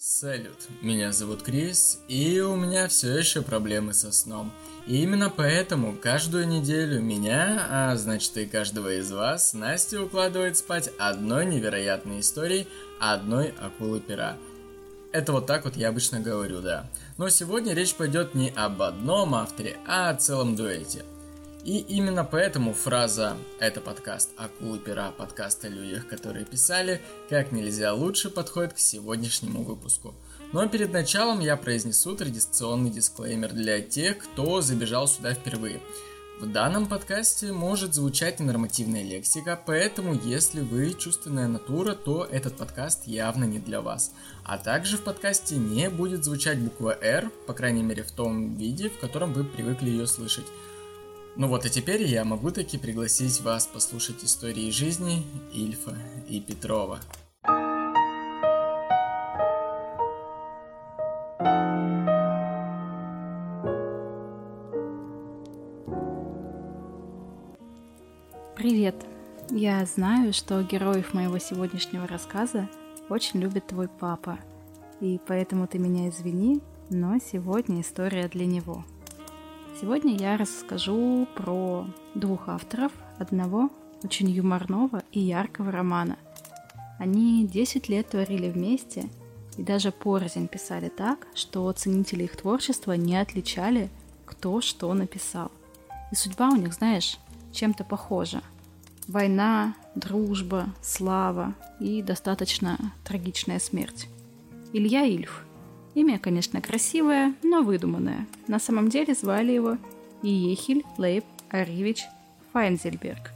Салют, 0.00 0.68
меня 0.80 1.10
зовут 1.10 1.42
Крис, 1.42 1.98
и 2.06 2.38
у 2.38 2.54
меня 2.54 2.86
все 2.86 3.18
еще 3.18 3.42
проблемы 3.42 3.92
со 3.92 4.12
сном. 4.12 4.52
И 4.86 5.02
именно 5.02 5.28
поэтому 5.28 5.92
каждую 5.92 6.46
неделю 6.46 7.02
меня, 7.02 7.66
а 7.68 7.96
значит 7.96 8.36
и 8.36 8.46
каждого 8.46 8.94
из 8.94 9.10
вас, 9.10 9.54
Настя 9.54 10.00
укладывает 10.00 10.56
спать 10.56 10.88
одной 11.00 11.46
невероятной 11.46 12.20
историей 12.20 12.68
одной 13.00 13.52
акулы 13.58 13.98
пера. 13.98 14.36
Это 15.10 15.32
вот 15.32 15.46
так 15.48 15.64
вот 15.64 15.76
я 15.76 15.88
обычно 15.88 16.20
говорю, 16.20 16.60
да. 16.60 16.88
Но 17.16 17.28
сегодня 17.28 17.74
речь 17.74 17.96
пойдет 17.96 18.36
не 18.36 18.50
об 18.50 18.80
одном 18.82 19.34
авторе, 19.34 19.78
а 19.84 20.10
о 20.10 20.14
целом 20.14 20.54
дуэте– 20.54 21.04
и 21.64 21.78
именно 21.78 22.24
поэтому 22.24 22.72
фраза 22.72 23.36
«это 23.58 23.80
подкаст 23.80 24.30
«Акулы 24.36 24.78
пера», 24.78 25.10
подкаст 25.10 25.64
о 25.64 25.68
людях, 25.68 26.06
которые 26.06 26.44
писали» 26.44 27.00
как 27.28 27.52
нельзя 27.52 27.92
лучше 27.92 28.30
подходит 28.30 28.74
к 28.74 28.78
сегодняшнему 28.78 29.62
выпуску. 29.62 30.14
Но 30.52 30.66
перед 30.68 30.92
началом 30.92 31.40
я 31.40 31.56
произнесу 31.56 32.14
традиционный 32.14 32.90
дисклеймер 32.90 33.52
для 33.52 33.80
тех, 33.80 34.18
кто 34.18 34.60
забежал 34.60 35.08
сюда 35.08 35.34
впервые. 35.34 35.80
В 36.40 36.46
данном 36.46 36.86
подкасте 36.86 37.52
может 37.52 37.94
звучать 37.94 38.38
ненормативная 38.38 39.02
лексика, 39.02 39.60
поэтому 39.66 40.14
если 40.14 40.60
вы 40.60 40.94
чувственная 40.94 41.48
натура, 41.48 41.94
то 41.94 42.24
этот 42.30 42.56
подкаст 42.56 43.08
явно 43.08 43.42
не 43.42 43.58
для 43.58 43.80
вас. 43.80 44.12
А 44.44 44.56
также 44.56 44.98
в 44.98 45.02
подкасте 45.02 45.56
не 45.56 45.90
будет 45.90 46.24
звучать 46.24 46.60
буква 46.60 46.96
R, 47.02 47.28
по 47.48 47.54
крайней 47.54 47.82
мере 47.82 48.04
в 48.04 48.12
том 48.12 48.54
виде, 48.54 48.88
в 48.88 49.00
котором 49.00 49.32
вы 49.32 49.42
привыкли 49.42 49.90
ее 49.90 50.06
слышать. 50.06 50.46
Ну 51.38 51.46
вот 51.46 51.64
и 51.64 51.70
теперь 51.70 52.02
я 52.02 52.24
могу 52.24 52.50
таки 52.50 52.78
пригласить 52.78 53.40
вас 53.42 53.68
послушать 53.68 54.24
истории 54.24 54.72
жизни 54.72 55.22
Ильфа 55.54 55.96
и 56.28 56.40
Петрова. 56.40 56.98
Привет! 68.56 68.96
Я 69.50 69.86
знаю, 69.86 70.32
что 70.32 70.60
героев 70.64 71.14
моего 71.14 71.38
сегодняшнего 71.38 72.08
рассказа 72.08 72.68
очень 73.08 73.38
любит 73.38 73.68
твой 73.68 73.86
папа, 73.86 74.40
и 75.00 75.20
поэтому 75.24 75.68
ты 75.68 75.78
меня 75.78 76.08
извини, 76.08 76.60
но 76.90 77.16
сегодня 77.20 77.82
история 77.82 78.26
для 78.26 78.44
него– 78.44 78.84
Сегодня 79.80 80.16
я 80.16 80.36
расскажу 80.36 81.28
про 81.36 81.86
двух 82.16 82.48
авторов 82.48 82.90
одного 83.16 83.70
очень 84.02 84.28
юморного 84.28 85.04
и 85.12 85.20
яркого 85.20 85.70
романа. 85.70 86.16
Они 86.98 87.46
10 87.46 87.88
лет 87.88 88.08
творили 88.08 88.50
вместе 88.50 89.08
и 89.56 89.62
даже 89.62 89.92
порознь 89.92 90.48
писали 90.48 90.88
так, 90.88 91.28
что 91.32 91.70
ценители 91.70 92.24
их 92.24 92.36
творчества 92.36 92.94
не 92.94 93.16
отличали, 93.16 93.88
кто 94.26 94.60
что 94.60 94.92
написал. 94.94 95.52
И 96.10 96.16
судьба 96.16 96.48
у 96.48 96.56
них, 96.56 96.74
знаешь, 96.74 97.16
чем-то 97.52 97.84
похожа. 97.84 98.42
Война, 99.06 99.76
дружба, 99.94 100.66
слава 100.82 101.54
и 101.78 102.02
достаточно 102.02 102.78
трагичная 103.04 103.60
смерть. 103.60 104.08
Илья 104.72 105.04
Ильф– 105.04 105.44
Имя, 105.98 106.20
конечно, 106.20 106.60
красивое, 106.60 107.34
но 107.42 107.62
выдуманное. 107.62 108.24
На 108.46 108.60
самом 108.60 108.88
деле 108.88 109.14
звали 109.14 109.50
его 109.50 109.78
Иехиль 110.22 110.84
Лейб 110.96 111.24
Аривич 111.50 112.04
Файнзельберг. 112.52 113.32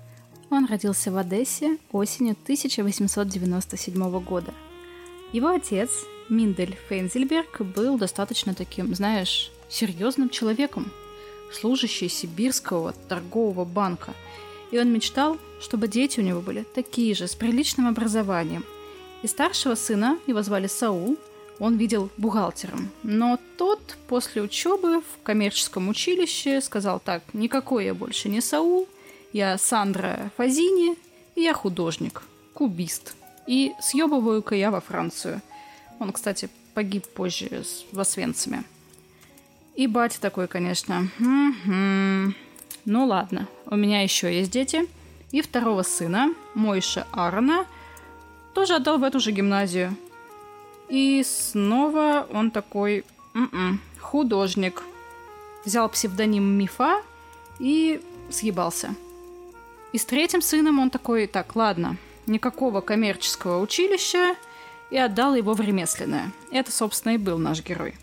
Он 0.48 0.66
родился 0.66 1.10
в 1.10 1.16
Одессе 1.16 1.78
осенью 1.90 2.36
1897 2.40 4.20
года. 4.20 4.55
Его 5.33 5.48
отец, 5.48 5.90
Миндель 6.28 6.78
Фейнзельберг, 6.88 7.62
был 7.62 7.98
достаточно 7.98 8.55
таким, 8.55 8.94
знаешь, 8.94 9.50
серьезным 9.68 10.30
человеком, 10.30 10.92
служащий 11.52 12.08
сибирского 12.08 12.92
торгового 13.08 13.64
банка. 13.64 14.14
И 14.70 14.79
он 14.79 14.92
мечтал, 14.92 15.36
чтобы 15.61 15.89
дети 15.89 16.20
у 16.20 16.23
него 16.23 16.40
были 16.40 16.64
такие 16.77 17.17
же, 17.17 17.27
с 17.27 17.34
приличным 17.34 17.89
образованием. 17.89 18.64
И 19.24 19.27
старшего 19.27 19.74
сына, 19.74 20.20
его 20.29 20.42
звали 20.42 20.68
Саул, 20.68 21.18
он 21.62 21.77
видел 21.77 22.11
бухгалтером. 22.17 22.90
Но 23.05 23.39
тот 23.56 23.96
после 24.08 24.42
учебы 24.42 25.00
в 25.00 25.23
коммерческом 25.23 25.89
училище 25.89 26.61
сказал 26.61 26.98
так, 26.98 27.23
никакой 27.33 27.84
я 27.84 27.95
больше 27.95 28.28
не 28.28 28.40
Саул, 28.40 28.89
я 29.33 29.56
Сандра 29.58 30.33
Фазини, 30.36 30.96
и 31.36 31.42
я 31.42 31.55
художник, 31.55 32.24
кубист. 32.52 33.14
И 33.46 33.74
съебываю-ка 33.80 34.56
я 34.56 34.73
во 34.73 34.80
Францию. 34.80 35.40
Он, 36.00 36.11
кстати, 36.11 36.50
погиб 36.74 37.06
позже 37.06 37.62
в 37.92 38.00
Освенциме. 38.00 38.64
И 39.77 39.86
батя 39.86 40.20
такой, 40.20 40.48
конечно, 40.48 41.08
м-м-м. 41.20 42.34
ну 42.86 43.06
ладно, 43.06 43.46
у 43.67 43.77
меня 43.77 44.02
еще 44.02 44.36
есть 44.36 44.50
дети. 44.50 44.89
И 45.30 45.40
второго 45.40 45.84
сына, 45.84 46.34
Мойша 46.55 47.06
Аарона, 47.12 47.67
тоже 48.52 48.74
отдал 48.74 48.98
в 48.98 49.05
эту 49.05 49.20
же 49.20 49.30
гимназию. 49.30 49.96
И 50.92 51.25
снова 51.25 52.29
он 52.30 52.51
такой 52.51 53.07
м-м, 53.33 53.80
художник. 53.98 54.83
Взял 55.64 55.89
псевдоним 55.89 56.45
Мифа 56.45 57.01
и 57.58 58.03
съебался. 58.29 58.95
И 59.95 59.98
с 59.98 60.05
третьим 60.05 60.42
сыном 60.42 60.79
он 60.79 60.91
такой, 60.91 61.27
так, 61.29 61.57
ладно, 61.57 61.97
никакого 62.27 62.83
коммерческого 62.83 63.63
училища, 63.63 64.36
и 64.91 64.98
отдал 64.98 65.35
его 65.35 65.55
в 65.55 65.63
ремесленное. 65.63 66.30
Это, 66.51 66.70
собственно, 66.70 67.14
и 67.14 67.17
был 67.19 67.39
наш 67.39 67.64
герой. 67.64 67.95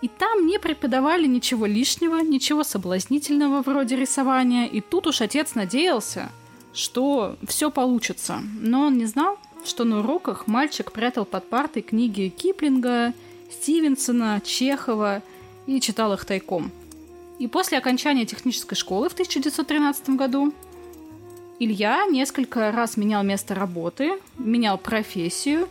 И 0.00 0.06
там 0.06 0.46
не 0.46 0.60
преподавали 0.60 1.26
ничего 1.26 1.66
лишнего, 1.66 2.20
ничего 2.20 2.62
соблазнительного 2.62 3.62
вроде 3.62 3.96
рисования, 3.96 4.66
и 4.66 4.80
тут 4.80 5.08
уж 5.08 5.20
отец 5.20 5.56
надеялся, 5.56 6.30
что 6.72 7.36
все 7.48 7.72
получится. 7.72 8.40
Но 8.60 8.82
он 8.82 8.98
не 8.98 9.06
знал, 9.06 9.36
что 9.64 9.84
на 9.84 10.00
уроках 10.00 10.46
мальчик 10.46 10.92
прятал 10.92 11.24
под 11.24 11.48
партой 11.48 11.82
книги 11.82 12.32
Киплинга, 12.34 13.12
Стивенсона, 13.50 14.40
Чехова 14.44 15.22
и 15.66 15.80
читал 15.80 16.12
их 16.12 16.24
тайком. 16.24 16.70
И 17.38 17.46
после 17.46 17.78
окончания 17.78 18.26
технической 18.26 18.76
школы 18.76 19.08
в 19.08 19.12
1913 19.12 20.10
году 20.10 20.52
Илья 21.60 22.06
несколько 22.06 22.70
раз 22.72 22.96
менял 22.96 23.22
место 23.22 23.54
работы, 23.54 24.12
менял 24.36 24.78
профессию. 24.78 25.68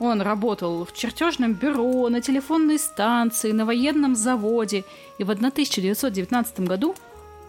Он 0.00 0.20
работал 0.20 0.84
в 0.84 0.92
чертежном 0.92 1.54
бюро, 1.54 2.08
на 2.08 2.20
телефонной 2.20 2.78
станции, 2.78 3.52
на 3.52 3.64
военном 3.64 4.14
заводе. 4.14 4.84
И 5.18 5.24
в 5.24 5.30
1919 5.30 6.60
году, 6.60 6.94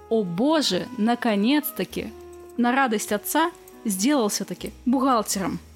о 0.10 0.24
боже, 0.24 0.88
наконец-таки, 0.98 2.12
на 2.58 2.72
радость 2.72 3.12
отца, 3.12 3.52
сделался 3.86 4.46
таки 4.46 4.72
бухгалтером– 4.86 5.60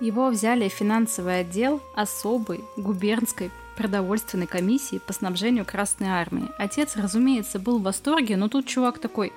его 0.00 0.28
взяли 0.28 0.68
в 0.68 0.72
финансовый 0.72 1.40
отдел 1.40 1.80
особой 1.94 2.64
губернской 2.76 3.50
продовольственной 3.76 4.46
комиссии 4.46 4.98
по 4.98 5.12
снабжению 5.12 5.64
Красной 5.64 6.08
Армии. 6.08 6.48
Отец, 6.58 6.96
разумеется, 6.96 7.58
был 7.58 7.78
в 7.78 7.82
восторге, 7.82 8.36
но 8.36 8.48
тут 8.48 8.66
чувак 8.66 8.98
такой, 8.98 9.32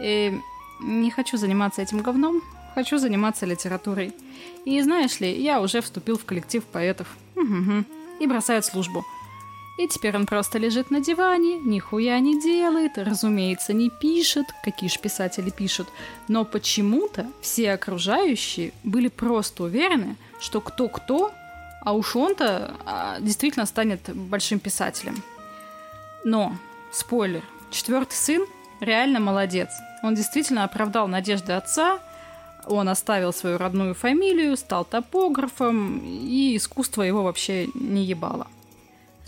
э, 0.00 0.32
не 0.80 1.10
хочу 1.10 1.36
заниматься 1.36 1.82
этим 1.82 2.00
говном, 2.00 2.42
хочу 2.74 2.98
заниматься 2.98 3.46
литературой. 3.46 4.12
И 4.64 4.80
знаешь 4.82 5.20
ли, 5.20 5.32
я 5.32 5.60
уже 5.60 5.80
вступил 5.80 6.18
в 6.18 6.24
коллектив 6.24 6.64
поэтов. 6.64 7.08
И 8.20 8.26
бросает 8.26 8.64
службу. 8.64 9.04
И 9.78 9.88
теперь 9.88 10.14
он 10.16 10.26
просто 10.26 10.58
лежит 10.58 10.90
на 10.90 11.00
диване, 11.00 11.58
нихуя 11.58 12.20
не 12.20 12.40
делает, 12.40 12.98
разумеется, 12.98 13.72
не 13.72 13.88
пишет, 13.88 14.46
какие 14.62 14.90
же 14.90 14.98
писатели 14.98 15.48
пишут. 15.48 15.88
Но 16.28 16.44
почему-то 16.44 17.26
все 17.40 17.72
окружающие 17.72 18.72
были 18.84 19.08
просто 19.08 19.64
уверены, 19.64 20.16
что 20.40 20.60
кто-кто, 20.60 21.32
а 21.80 21.94
уж 21.94 22.14
он-то 22.16 22.76
а, 22.84 23.18
действительно 23.20 23.64
станет 23.64 24.14
большим 24.14 24.60
писателем. 24.60 25.22
Но, 26.22 26.56
спойлер, 26.92 27.42
четвертый 27.70 28.14
сын 28.14 28.46
реально 28.80 29.20
молодец. 29.20 29.70
Он 30.02 30.14
действительно 30.14 30.64
оправдал 30.64 31.08
надежды 31.08 31.54
отца, 31.54 31.98
он 32.66 32.88
оставил 32.88 33.32
свою 33.32 33.58
родную 33.58 33.94
фамилию, 33.94 34.56
стал 34.56 34.84
топографом, 34.84 35.98
и 36.04 36.56
искусство 36.56 37.02
его 37.02 37.22
вообще 37.22 37.68
не 37.74 38.04
ебало. 38.04 38.46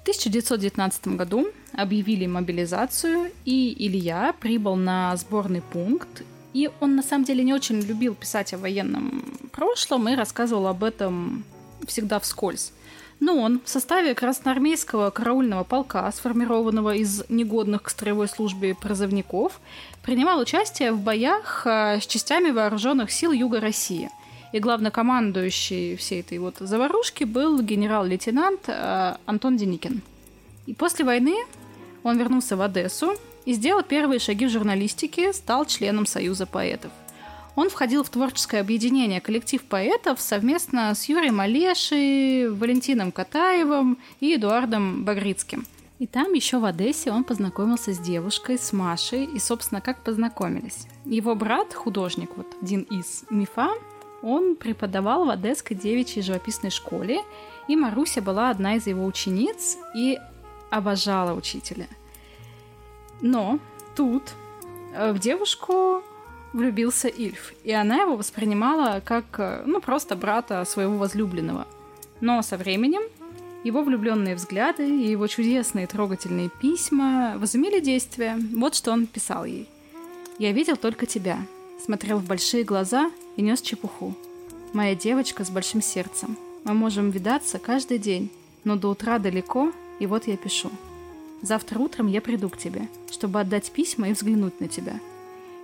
1919 0.04 1.08
году 1.16 1.48
объявили 1.72 2.26
мобилизацию, 2.26 3.32
и 3.46 3.74
Илья 3.86 4.34
прибыл 4.38 4.76
на 4.76 5.16
сборный 5.16 5.62
пункт. 5.62 6.22
И 6.52 6.70
он 6.80 6.94
на 6.94 7.02
самом 7.02 7.24
деле 7.24 7.42
не 7.42 7.54
очень 7.54 7.80
любил 7.80 8.14
писать 8.14 8.52
о 8.52 8.58
военном 8.58 9.24
прошлом 9.50 10.06
и 10.10 10.14
рассказывал 10.14 10.66
об 10.66 10.84
этом 10.84 11.44
всегда 11.86 12.20
вскользь. 12.20 12.72
Но 13.18 13.38
он 13.38 13.62
в 13.64 13.68
составе 13.70 14.14
красноармейского 14.14 15.08
караульного 15.08 15.64
полка, 15.64 16.12
сформированного 16.12 16.96
из 16.96 17.24
негодных 17.30 17.84
к 17.84 17.88
строевой 17.88 18.28
службе 18.28 18.74
призывников, 18.74 19.58
принимал 20.02 20.38
участие 20.38 20.92
в 20.92 21.00
боях 21.00 21.66
а, 21.66 21.98
с 21.98 22.06
частями 22.06 22.50
вооруженных 22.50 23.10
сил 23.10 23.32
Юга 23.32 23.58
России. 23.58 24.10
И 24.54 24.60
главнокомандующий 24.60 25.96
всей 25.96 26.20
этой 26.20 26.38
вот 26.38 26.58
заварушки 26.60 27.24
был 27.24 27.60
генерал-лейтенант 27.60 28.68
э, 28.68 29.16
Антон 29.26 29.56
Деникин. 29.56 30.00
И 30.66 30.74
после 30.74 31.04
войны 31.04 31.34
он 32.04 32.16
вернулся 32.18 32.56
в 32.56 32.60
Одессу 32.62 33.16
и 33.46 33.52
сделал 33.54 33.82
первые 33.82 34.20
шаги 34.20 34.46
в 34.46 34.50
журналистике, 34.50 35.32
стал 35.32 35.64
членом 35.64 36.06
Союза 36.06 36.46
поэтов. 36.46 36.92
Он 37.56 37.68
входил 37.68 38.04
в 38.04 38.10
творческое 38.10 38.60
объединение 38.60 39.20
«Коллектив 39.20 39.60
поэтов» 39.60 40.20
совместно 40.20 40.94
с 40.94 41.08
Юрием 41.08 41.40
Олешей, 41.40 42.48
Валентином 42.48 43.10
Катаевым 43.10 43.98
и 44.20 44.36
Эдуардом 44.36 45.04
Багрицким. 45.04 45.66
И 45.98 46.06
там 46.06 46.32
еще 46.32 46.60
в 46.60 46.64
Одессе 46.64 47.10
он 47.10 47.24
познакомился 47.24 47.92
с 47.92 47.98
девушкой, 47.98 48.58
с 48.60 48.72
Машей, 48.72 49.24
и, 49.24 49.40
собственно, 49.40 49.80
как 49.80 50.04
познакомились. 50.04 50.86
Его 51.04 51.34
брат, 51.34 51.74
художник, 51.74 52.30
вот 52.36 52.46
Дин 52.62 52.82
из 52.82 53.24
Мифа, 53.30 53.70
он 54.24 54.56
преподавал 54.56 55.26
в 55.26 55.30
Одесской 55.30 55.76
девичьей 55.76 56.22
живописной 56.22 56.70
школе, 56.70 57.20
и 57.68 57.76
Маруся 57.76 58.22
была 58.22 58.50
одна 58.50 58.76
из 58.76 58.86
его 58.86 59.04
учениц 59.04 59.76
и 59.94 60.18
обожала 60.70 61.34
учителя. 61.34 61.86
Но 63.20 63.58
тут 63.94 64.22
э, 64.94 65.12
в 65.12 65.18
девушку 65.18 66.02
влюбился 66.52 67.08
Ильф, 67.08 67.52
и 67.64 67.72
она 67.72 68.02
его 68.02 68.16
воспринимала 68.16 69.00
как, 69.04 69.24
э, 69.38 69.62
ну, 69.66 69.80
просто 69.80 70.16
брата 70.16 70.64
своего 70.64 70.96
возлюбленного. 70.96 71.66
Но 72.20 72.40
со 72.42 72.56
временем 72.56 73.02
его 73.62 73.82
влюбленные 73.82 74.34
взгляды 74.34 74.88
и 74.88 75.10
его 75.10 75.26
чудесные 75.26 75.86
трогательные 75.86 76.48
письма 76.48 77.34
возымели 77.36 77.80
действие. 77.80 78.38
Вот 78.54 78.74
что 78.74 78.92
он 78.92 79.06
писал 79.06 79.44
ей. 79.44 79.68
«Я 80.38 80.52
видел 80.52 80.76
только 80.76 81.06
тебя, 81.06 81.38
смотрел 81.84 82.18
в 82.18 82.26
большие 82.26 82.64
глаза 82.64 83.10
и 83.36 83.42
нес 83.42 83.60
чепуху. 83.60 84.14
Моя 84.72 84.94
девочка 84.94 85.44
с 85.44 85.50
большим 85.50 85.82
сердцем. 85.82 86.36
Мы 86.64 86.74
можем 86.74 87.10
видаться 87.10 87.58
каждый 87.58 87.98
день, 87.98 88.30
но 88.64 88.76
до 88.76 88.88
утра 88.88 89.18
далеко, 89.18 89.72
и 89.98 90.06
вот 90.06 90.26
я 90.26 90.36
пишу. 90.36 90.70
Завтра 91.42 91.78
утром 91.78 92.06
я 92.06 92.20
приду 92.20 92.48
к 92.48 92.56
тебе, 92.56 92.88
чтобы 93.10 93.40
отдать 93.40 93.70
письма 93.70 94.08
и 94.08 94.12
взглянуть 94.12 94.60
на 94.60 94.68
тебя. 94.68 94.98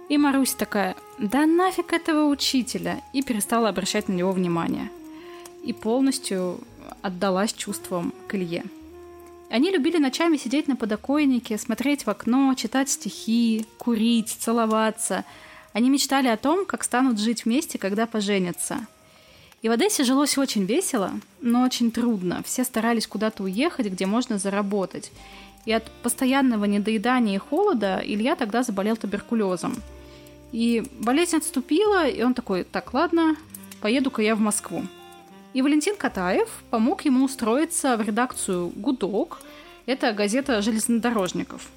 И 0.08 0.18
Марусь 0.18 0.54
такая, 0.54 0.96
да 1.18 1.46
нафиг 1.46 1.92
этого 1.92 2.28
учителя, 2.28 3.00
и 3.12 3.22
перестала 3.22 3.68
обращать 3.68 4.08
на 4.08 4.12
него 4.12 4.32
внимание. 4.32 4.90
И 5.62 5.72
полностью 5.72 6.60
отдалась 7.00 7.52
чувствам 7.52 8.12
к 8.26 8.34
Илье. 8.34 8.64
Они 9.50 9.70
любили 9.70 9.98
ночами 9.98 10.36
сидеть 10.36 10.68
на 10.68 10.76
подоконнике, 10.76 11.58
смотреть 11.58 12.06
в 12.06 12.10
окно, 12.10 12.54
читать 12.54 12.88
стихи, 12.88 13.66
курить, 13.78 14.28
целоваться. 14.28 15.24
Они 15.72 15.90
мечтали 15.90 16.28
о 16.28 16.36
том, 16.36 16.66
как 16.66 16.84
станут 16.84 17.18
жить 17.18 17.44
вместе, 17.44 17.78
когда 17.78 18.06
поженятся. 18.06 18.86
И 19.62 19.68
в 19.68 19.72
Одессе 19.72 20.04
жилось 20.04 20.38
очень 20.38 20.64
весело, 20.64 21.12
но 21.40 21.62
очень 21.62 21.90
трудно. 21.90 22.42
Все 22.44 22.64
старались 22.64 23.06
куда-то 23.06 23.42
уехать, 23.42 23.86
где 23.86 24.06
можно 24.06 24.38
заработать. 24.38 25.12
И 25.66 25.72
от 25.72 25.90
постоянного 26.02 26.64
недоедания 26.64 27.36
и 27.36 27.38
холода 27.38 28.00
Илья 28.04 28.36
тогда 28.36 28.62
заболел 28.62 28.96
туберкулезом– 28.96 29.74
и 30.52 30.82
болезнь 30.98 31.36
отступила, 31.36 32.08
и 32.08 32.22
он 32.22 32.34
такой, 32.34 32.64
так, 32.64 32.92
ладно, 32.92 33.36
поеду-ка 33.80 34.22
я 34.22 34.34
в 34.34 34.40
Москву. 34.40 34.84
И 35.52 35.62
Валентин 35.62 35.96
Катаев 35.96 36.48
помог 36.70 37.04
ему 37.04 37.24
устроиться 37.24 37.96
в 37.96 38.02
редакцию 38.02 38.68
«Гудок», 38.74 39.40
это 39.86 40.12
газета 40.12 40.60
железнодорожников. 40.62 41.68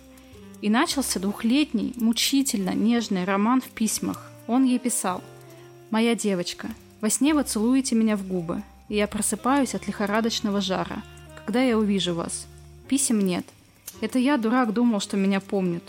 И 0.64 0.70
начался 0.70 1.20
двухлетний, 1.20 1.92
мучительно 1.98 2.70
нежный 2.70 3.26
роман 3.26 3.60
в 3.60 3.68
письмах. 3.68 4.32
Он 4.48 4.64
ей 4.64 4.80
писал 4.80 5.22
«Моя 5.90 6.16
девочка, 6.16 6.70
во 7.02 7.10
сне 7.10 7.34
вы 7.34 7.44
целуете 7.44 7.96
меня 7.96 8.16
в 8.16 8.26
губы, 8.26 8.64
и 8.88 8.96
я 8.96 9.08
просыпаюсь 9.08 9.76
от 9.76 9.88
лихорадочного 9.88 10.62
жара, 10.62 11.04
когда 11.36 11.62
я 11.62 11.78
увижу 11.78 12.14
вас. 12.14 12.48
Писем 12.88 13.20
нет. 13.20 13.46
Это 14.00 14.20
я, 14.20 14.38
дурак, 14.38 14.72
думал, 14.72 15.02
что 15.02 15.18
меня 15.18 15.42
помнят. 15.42 15.84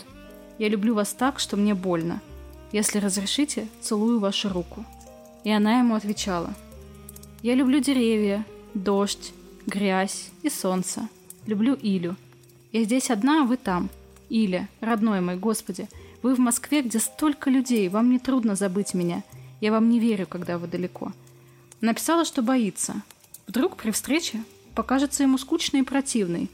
Я 0.59 0.67
люблю 0.67 0.93
вас 0.93 1.13
так, 1.13 1.39
что 1.39 1.55
мне 1.55 1.73
больно. 1.73 2.19
Если 2.73 2.99
разрешите, 2.99 3.69
целую 3.79 4.19
вашу 4.19 4.49
руку. 4.49 4.83
И 5.45 5.51
она 5.51 5.79
ему 5.79 5.95
отвечала. 5.95 6.53
Я 7.41 7.55
люблю 7.55 7.79
деревья, 7.79 8.45
дождь, 8.73 9.31
грязь 9.67 10.31
и 10.43 10.49
солнце. 10.49 11.07
Люблю 11.45 11.77
Илю. 11.81 12.17
Я 12.73 12.83
здесь 12.83 13.09
одна, 13.09 13.43
а 13.43 13.45
вы 13.45 13.55
там. 13.55 13.89
Иля, 14.29 14.69
родной 14.81 15.21
мой, 15.21 15.35
Господи, 15.35 15.87
вы 16.21 16.35
в 16.35 16.39
Москве, 16.39 16.81
где 16.81 16.99
столько 16.99 17.49
людей, 17.49 17.87
вам 17.89 18.09
не 18.09 18.19
трудно 18.19 18.55
забыть 18.55 18.93
меня. 18.93 19.23
Я 19.61 19.71
вам 19.71 19.89
не 19.89 19.99
верю, 19.99 20.27
когда 20.27 20.57
вы 20.57 20.67
далеко. 20.67 21.11
Написала, 21.81 22.25
что 22.25 22.41
боится. 22.41 23.03
Вдруг 23.47 23.77
при 23.77 23.91
встрече 23.91 24.43
покажется 24.73 25.23
ему 25.23 25.37
скучной 25.37 25.81
и 25.81 25.85
противной. 25.85 26.49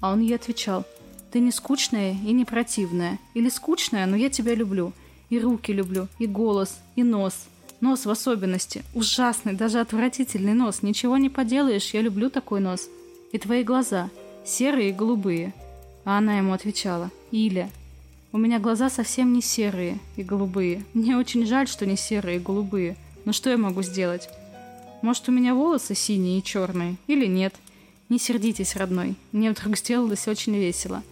А 0.00 0.12
он 0.12 0.20
ей 0.20 0.36
отвечал, 0.36 0.84
ты 1.32 1.40
не 1.40 1.50
скучная 1.50 2.12
и 2.12 2.32
не 2.32 2.44
противная. 2.44 3.18
Или 3.34 3.48
скучная, 3.48 4.06
но 4.06 4.16
я 4.16 4.30
тебя 4.30 4.54
люблю. 4.54 4.92
И 5.28 5.38
руки 5.38 5.72
люблю, 5.72 6.08
и 6.18 6.26
голос, 6.26 6.78
и 6.94 7.02
нос. 7.02 7.46
Нос 7.80 8.06
в 8.06 8.10
особенности. 8.10 8.84
Ужасный, 8.94 9.52
даже 9.52 9.80
отвратительный 9.80 10.54
нос. 10.54 10.82
Ничего 10.82 11.18
не 11.18 11.28
поделаешь, 11.28 11.90
я 11.92 12.00
люблю 12.00 12.30
такой 12.30 12.60
нос. 12.60 12.88
И 13.32 13.38
твои 13.38 13.64
глаза. 13.64 14.08
Серые 14.44 14.90
и 14.90 14.92
голубые. 14.92 15.52
А 16.06 16.18
она 16.18 16.38
ему 16.38 16.52
отвечала. 16.52 17.10
Иля, 17.32 17.68
у 18.30 18.38
меня 18.38 18.60
глаза 18.60 18.88
совсем 18.88 19.32
не 19.32 19.42
серые 19.42 19.98
и 20.16 20.22
голубые. 20.22 20.84
Мне 20.94 21.16
очень 21.16 21.44
жаль, 21.44 21.66
что 21.66 21.84
не 21.84 21.96
серые 21.96 22.36
и 22.36 22.40
голубые. 22.40 22.96
Но 23.24 23.32
что 23.32 23.50
я 23.50 23.58
могу 23.58 23.82
сделать? 23.82 24.28
Может, 25.02 25.28
у 25.28 25.32
меня 25.32 25.52
волосы 25.52 25.96
синие 25.96 26.38
и 26.38 26.44
черные? 26.44 26.94
Или 27.08 27.26
нет? 27.26 27.56
Не 28.08 28.20
сердитесь, 28.20 28.76
родной. 28.76 29.16
Мне 29.32 29.50
вдруг 29.50 29.76
сделалось 29.76 30.28
очень 30.28 30.54
весело. 30.54 31.02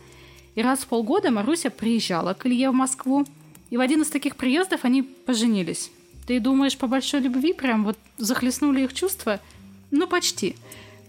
И 0.55 0.62
раз 0.62 0.81
в 0.81 0.87
полгода 0.87 1.32
Маруся 1.32 1.70
приезжала 1.70 2.32
к 2.35 2.46
Илье 2.46 2.70
в 2.70 2.75
Москву, 2.75 3.26
и 3.70 3.76
в 3.76 3.81
один 3.81 4.02
из 4.02 4.11
таких 4.11 4.37
приездов 4.37 4.85
они 4.85 5.02
поженились. 5.02 5.91
Ты 6.29 6.38
думаешь, 6.38 6.79
по 6.79 6.87
большой 6.87 7.19
любви 7.19 7.52
прям 7.52 7.85
вот 7.85 7.99
захлестнули 8.17 8.82
их 8.85 8.94
чувства? 8.94 9.41
Ну, 9.91 10.06
почти. 10.06 10.55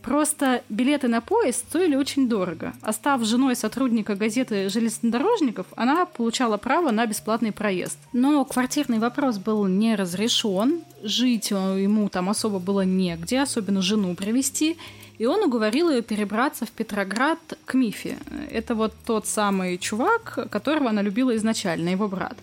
Просто 0.05 0.61
билеты 0.69 1.07
на 1.07 1.19
поезд 1.19 1.65
стоили 1.67 1.95
очень 1.95 2.29
дорого. 2.29 2.73
А 2.83 2.93
женой 3.23 3.55
сотрудника 3.55 4.13
газеты 4.13 4.69
железнодорожников, 4.69 5.65
она 5.75 6.05
получала 6.05 6.57
право 6.57 6.91
на 6.91 7.07
бесплатный 7.07 7.51
проезд. 7.51 7.97
Но 8.13 8.45
квартирный 8.45 8.99
вопрос 8.99 9.39
был 9.39 9.65
не 9.65 9.95
разрешен, 9.95 10.81
жить 11.01 11.49
ему 11.49 12.07
там 12.09 12.29
особо 12.29 12.59
было 12.59 12.81
негде, 12.81 13.41
особенно 13.41 13.81
жену 13.81 14.13
привести. 14.13 14.77
И 15.17 15.25
он 15.25 15.41
уговорил 15.43 15.89
ее 15.89 16.03
перебраться 16.03 16.65
в 16.65 16.71
Петроград 16.71 17.39
к 17.65 17.73
Мифе. 17.73 18.17
Это 18.51 18.75
вот 18.75 18.93
тот 19.05 19.25
самый 19.25 19.77
чувак, 19.79 20.49
которого 20.51 20.89
она 20.89 21.01
любила 21.01 21.35
изначально, 21.35 21.89
его 21.89 22.07
брат. 22.07 22.37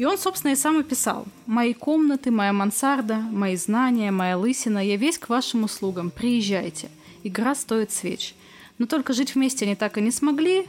И 0.00 0.04
он, 0.06 0.16
собственно, 0.16 0.52
и 0.52 0.56
сам 0.56 0.78
описал. 0.78 1.26
«Мои 1.44 1.74
комнаты, 1.74 2.30
моя 2.30 2.54
мансарда, 2.54 3.16
мои 3.16 3.54
знания, 3.56 4.10
моя 4.10 4.38
лысина, 4.38 4.78
я 4.78 4.96
весь 4.96 5.18
к 5.18 5.28
вашим 5.28 5.64
услугам. 5.64 6.10
Приезжайте. 6.10 6.88
Игра 7.22 7.54
стоит 7.54 7.92
свеч». 7.92 8.34
Но 8.78 8.86
только 8.86 9.12
жить 9.12 9.34
вместе 9.34 9.66
они 9.66 9.74
так 9.74 9.98
и 9.98 10.00
не 10.00 10.10
смогли. 10.10 10.66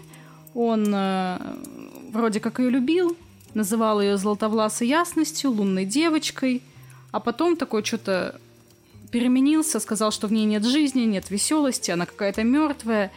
Он 0.53 0.85
э, 0.93 1.37
вроде 2.11 2.41
как 2.41 2.59
ее 2.59 2.69
любил, 2.69 3.15
называл 3.53 4.01
ее 4.01 4.17
золотовласой 4.17 4.89
ясностью, 4.89 5.51
лунной 5.51 5.85
девочкой, 5.85 6.61
а 7.13 7.21
потом 7.21 7.55
такой 7.55 7.85
что-то 7.85 8.37
переменился, 9.11 9.79
сказал, 9.79 10.11
что 10.11 10.27
в 10.27 10.33
ней 10.33 10.43
нет 10.43 10.65
жизни, 10.65 11.03
нет 11.03 11.29
веселости, 11.31 11.89
она 11.89 12.05
какая-то 12.05 12.43
мертвая. 12.43 13.13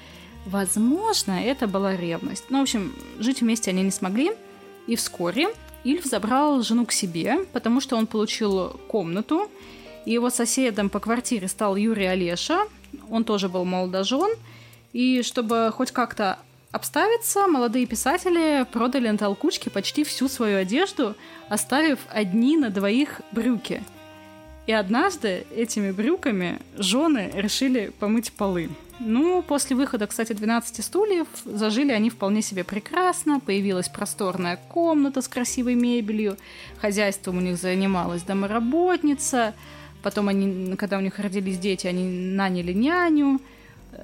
Возможно, 0.46 1.42
это 1.42 1.66
была 1.66 1.96
ревность. 1.96 2.44
Ну, 2.50 2.60
в 2.60 2.62
общем, 2.62 2.94
жить 3.18 3.40
вместе 3.40 3.72
они 3.72 3.82
не 3.82 3.90
смогли. 3.90 4.30
И 4.86 4.94
вскоре 4.94 5.48
Ильф 5.84 6.04
забрал 6.04 6.62
жену 6.62 6.86
к 6.86 6.92
себе, 6.92 7.44
потому 7.52 7.80
что 7.80 7.96
он 7.96 8.06
получил 8.06 8.70
комнату, 8.88 9.50
и 10.06 10.12
его 10.12 10.30
соседом 10.30 10.88
по 10.88 10.98
квартире 10.98 11.46
стал 11.48 11.76
Юрий 11.76 12.06
Олеша, 12.06 12.66
он 13.10 13.24
тоже 13.24 13.48
был 13.48 13.64
молодожен, 13.64 14.30
и 14.92 15.22
чтобы 15.22 15.70
хоть 15.74 15.90
как-то 15.90 16.38
обставиться, 16.72 17.46
молодые 17.46 17.86
писатели 17.86 18.66
продали 18.72 19.08
на 19.08 19.18
толкучке 19.18 19.70
почти 19.70 20.04
всю 20.04 20.28
свою 20.28 20.58
одежду, 20.58 21.14
оставив 21.48 21.98
одни 22.10 22.56
на 22.56 22.70
двоих 22.70 23.20
брюки. 23.30 23.82
И 24.66 24.72
однажды 24.72 25.46
этими 25.54 25.90
брюками 25.90 26.58
жены 26.76 27.30
решили 27.34 27.92
помыть 27.98 28.32
полы. 28.32 28.70
Ну, 29.00 29.42
после 29.42 29.76
выхода, 29.76 30.06
кстати, 30.06 30.32
12 30.32 30.84
стульев, 30.84 31.26
зажили 31.44 31.90
они 31.92 32.10
вполне 32.10 32.42
себе 32.42 32.64
прекрасно. 32.64 33.40
Появилась 33.40 33.88
просторная 33.88 34.58
комната 34.68 35.20
с 35.20 35.28
красивой 35.28 35.74
мебелью. 35.74 36.36
Хозяйством 36.80 37.38
у 37.38 37.40
них 37.40 37.58
занималась 37.58 38.22
домоработница. 38.22 39.54
Потом 40.02 40.28
они, 40.28 40.76
когда 40.76 40.98
у 40.98 41.00
них 41.00 41.18
родились 41.18 41.58
дети, 41.58 41.86
они 41.86 42.04
наняли 42.04 42.72
няню. 42.72 43.40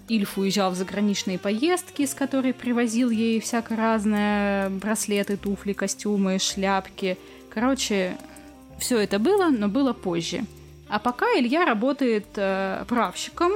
Ильф 0.08 0.38
уезжал 0.38 0.72
в 0.72 0.76
заграничные 0.76 1.38
поездки, 1.38 2.06
с 2.06 2.14
которой 2.14 2.52
привозил 2.52 3.10
ей 3.10 3.40
всякое 3.40 3.76
разное, 3.76 4.70
браслеты, 4.70 5.36
туфли, 5.36 5.72
костюмы, 5.72 6.38
шляпки. 6.38 7.16
Короче, 7.52 8.16
все 8.80 8.98
это 8.98 9.18
было, 9.18 9.50
но 9.50 9.68
было 9.68 9.92
позже. 9.92 10.44
А 10.88 10.98
пока 10.98 11.26
Илья 11.26 11.64
работает 11.64 12.26
э, 12.34 12.84
правщиком 12.88 13.52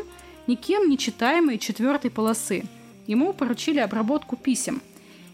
никем 0.47 0.89
не 0.89 0.97
читаемой 0.97 1.59
четвертой 1.59 2.11
полосы. 2.11 2.65
Ему 3.07 3.33
поручили 3.33 3.81
обработку 3.81 4.37
писем. 4.37 4.81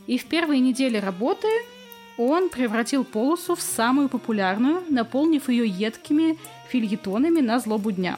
И 0.07 0.17
в 0.17 0.25
первые 0.25 0.61
недели 0.61 0.97
работы 0.97 1.49
он 2.17 2.49
превратил 2.49 3.05
полосу 3.05 3.55
в 3.55 3.61
самую 3.61 4.09
популярную, 4.09 4.83
наполнив 4.89 5.49
ее 5.49 5.67
едкими 5.67 6.39
фильетонами 6.69 7.41
на 7.41 7.59
злобу 7.59 7.93
дня. 7.93 8.17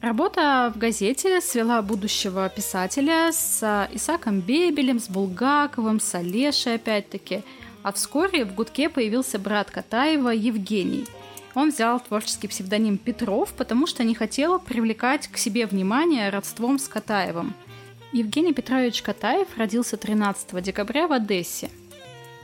Работа 0.00 0.72
в 0.74 0.78
газете 0.78 1.40
свела 1.40 1.82
будущего 1.82 2.48
писателя 2.48 3.30
с 3.32 3.88
Исаком 3.92 4.40
Бебелем, 4.40 5.00
с 5.00 5.08
Булгаковым, 5.08 5.98
с 5.98 6.14
Олешей 6.14 6.76
опять-таки. 6.76 7.42
А 7.88 7.92
вскоре 7.92 8.44
в 8.44 8.54
гудке 8.54 8.90
появился 8.90 9.38
брат 9.38 9.70
Катаева 9.70 10.28
Евгений. 10.28 11.06
Он 11.54 11.70
взял 11.70 11.98
творческий 11.98 12.46
псевдоним 12.46 12.98
Петров, 12.98 13.54
потому 13.54 13.86
что 13.86 14.04
не 14.04 14.14
хотел 14.14 14.58
привлекать 14.58 15.26
к 15.28 15.38
себе 15.38 15.66
внимание 15.66 16.28
родством 16.28 16.78
с 16.78 16.86
Катаевым. 16.86 17.54
Евгений 18.12 18.52
Петрович 18.52 19.00
Катаев 19.00 19.48
родился 19.56 19.96
13 19.96 20.62
декабря 20.62 21.08
в 21.08 21.12
Одессе– 21.14 21.70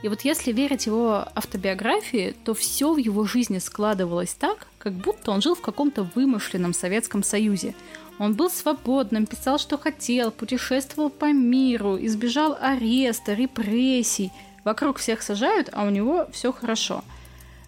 и 0.05 0.07
вот 0.07 0.21
если 0.21 0.51
верить 0.51 0.85
его 0.85 1.25
автобиографии, 1.33 2.35
то 2.43 2.53
все 2.53 2.93
в 2.93 2.97
его 2.97 3.25
жизни 3.25 3.57
складывалось 3.57 4.35
так, 4.35 4.67
как 4.77 4.93
будто 4.93 5.31
он 5.31 5.41
жил 5.41 5.55
в 5.55 5.61
каком-то 5.61 6.03
вымышленном 6.03 6.75
Советском 6.75 7.23
Союзе. 7.23 7.73
Он 8.19 8.35
был 8.35 8.51
свободным, 8.51 9.25
писал, 9.25 9.57
что 9.57 9.79
хотел, 9.79 10.29
путешествовал 10.29 11.09
по 11.09 11.33
миру, 11.33 11.97
избежал 11.99 12.55
ареста, 12.61 13.33
репрессий. 13.33 14.31
Вокруг 14.65 14.97
всех 14.97 15.21
сажают, 15.21 15.69
а 15.71 15.85
у 15.85 15.89
него 15.89 16.27
все 16.33 16.51
хорошо. 16.51 17.03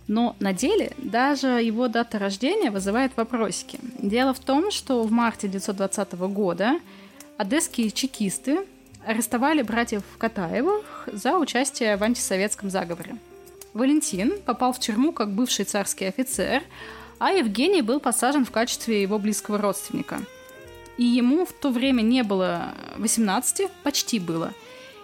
Но 0.07 0.35
на 0.39 0.51
деле 0.51 0.91
даже 0.97 1.47
его 1.47 1.87
дата 1.87 2.17
рождения 2.17 2.71
вызывает 2.71 3.15
вопросики. 3.15 3.79
Дело 3.99 4.33
в 4.33 4.39
том, 4.39 4.71
что 4.71 5.03
в 5.03 5.11
марте 5.11 5.47
1920 5.47 6.13
года 6.33 6.79
одесские 7.37 7.91
чекисты 7.91 8.65
арестовали 9.05 9.61
братьев 9.61 10.03
Катаевых 10.17 11.07
за 11.11 11.37
участие 11.37 11.97
в 11.97 12.03
антисоветском 12.03 12.69
заговоре. 12.69 13.17
Валентин 13.73 14.39
попал 14.43 14.73
в 14.73 14.79
тюрьму 14.79 15.11
как 15.11 15.29
бывший 15.29 15.65
царский 15.65 16.05
офицер, 16.05 16.63
а 17.19 17.31
Евгений 17.31 17.83
был 17.83 17.99
посажен 17.99 18.43
в 18.43 18.51
качестве 18.51 19.01
его 19.01 19.19
близкого 19.19 19.59
родственника. 19.59 20.19
И 20.97 21.03
ему 21.03 21.45
в 21.45 21.53
то 21.53 21.69
время 21.69 22.01
не 22.01 22.23
было 22.23 22.73
18, 22.97 23.69
почти 23.83 24.19
было. 24.19 24.53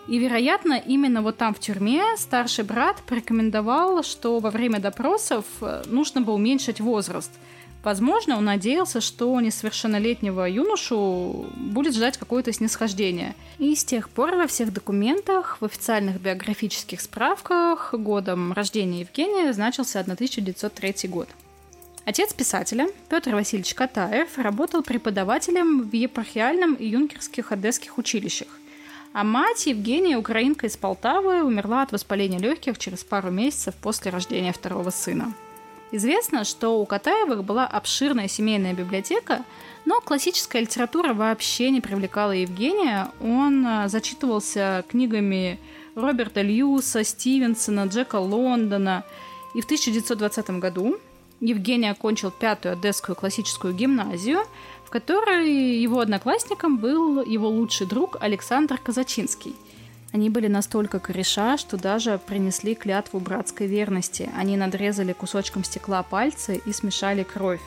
И, 0.07 0.17
вероятно, 0.17 0.81
именно 0.86 1.22
вот 1.22 1.38
там 1.38 1.53
в 1.53 1.60
тюрьме 1.60 2.03
старший 2.17 2.65
брат 2.65 3.01
порекомендовал, 3.07 4.03
что 4.03 4.39
во 4.39 4.50
время 4.50 4.79
допросов 4.79 5.45
э, 5.62 5.83
нужно 5.88 6.22
бы 6.22 6.33
уменьшить 6.33 6.79
возраст– 6.79 7.31
Возможно, 7.83 8.38
он 8.38 8.45
надеялся, 8.45 9.01
что 9.01 9.39
несовершеннолетнего 9.41 10.45
юношу 10.45 11.48
будет 11.55 11.93
ждать 11.93 12.17
какое-то 12.17 12.53
снисхождение. 12.53 13.36
И 13.60 13.75
с 13.75 13.83
тех 13.83 14.10
пор 14.10 14.36
во 14.36 14.48
всех 14.48 14.72
документах, 14.72 15.57
в 15.60 15.65
официальных 15.65 16.22
биографических 16.22 17.01
справках 17.01 17.93
годом 17.93 18.53
рождения 18.53 19.01
Евгения 19.01 19.51
значился 19.51 20.00
1903 20.00 21.10
год. 21.10 21.27
Отец 22.05 22.33
писателя, 22.33 22.88
Петр 23.10 23.36
Васильевич 23.36 23.74
Катаев, 23.74 24.38
работал 24.38 24.81
преподавателем 24.81 25.83
в 25.83 25.93
епархиальном 25.93 26.75
и 26.75 26.88
юнкерских 26.88 27.51
одесских 27.51 27.98
училищах. 27.98 28.48
А 29.13 29.24
мать 29.24 29.67
Евгения, 29.67 30.17
украинка 30.17 30.65
из 30.65 30.75
Полтавы, 30.75 31.43
умерла 31.43 31.84
от 31.84 31.91
воспаления 31.91 32.39
легких 32.39 32.79
через 32.79 33.03
пару 33.03 33.29
месяцев 33.29 33.75
после 33.75 34.10
рождения 34.10 34.51
второго 34.51 34.89
сына. 34.89 35.34
Известно, 35.91 36.43
что 36.43 36.82
у 36.82 36.86
Катаевых 36.88 37.43
была 37.43 37.67
обширная 37.67 38.27
семейная 38.27 38.74
библиотека, 38.74 39.46
но 39.86 40.01
классическая 40.01 40.63
литература 40.63 41.13
вообще 41.13 41.70
не 41.70 41.79
привлекала 41.79 42.32
Евгения. 42.32 43.12
Он 43.22 43.63
а, 43.67 43.88
зачитывался 43.88 44.84
книгами 44.89 45.60
Роберта 45.93 46.41
Льюса, 46.41 47.03
Стивенсона, 47.03 47.86
Джека 47.86 48.15
Лондона. 48.15 49.03
И 49.53 49.62
в 49.62 49.65
1920 49.65 50.50
году 50.60 50.98
Евгений 51.39 51.89
окончил 51.89 52.32
пятую 52.32 52.74
Одесскую 52.74 53.15
классическую 53.15 53.75
гимназию, 53.75 54.39
которой 54.93 55.81
его 55.81 56.00
одноклассником 56.00 56.77
был 56.77 57.23
его 57.23 57.50
лучший 57.50 57.88
друг 57.88 58.17
Александр 58.21 58.77
Казачинский– 58.77 59.55
они 60.13 60.29
были 60.29 60.45
настолько 60.45 61.00
кореша, 61.00 61.57
что 61.57 61.75
даже 61.75 62.19
принесли 62.19 62.75
клятву 62.75 63.19
братской 63.19 63.65
верности. 63.65 64.29
Они 64.38 64.55
надрезали 64.55 65.12
кусочком 65.12 65.63
стекла 65.63 66.03
пальцы 66.03 66.62
и 66.63 66.71
смешали 66.71 67.23
кровь. 67.23 67.62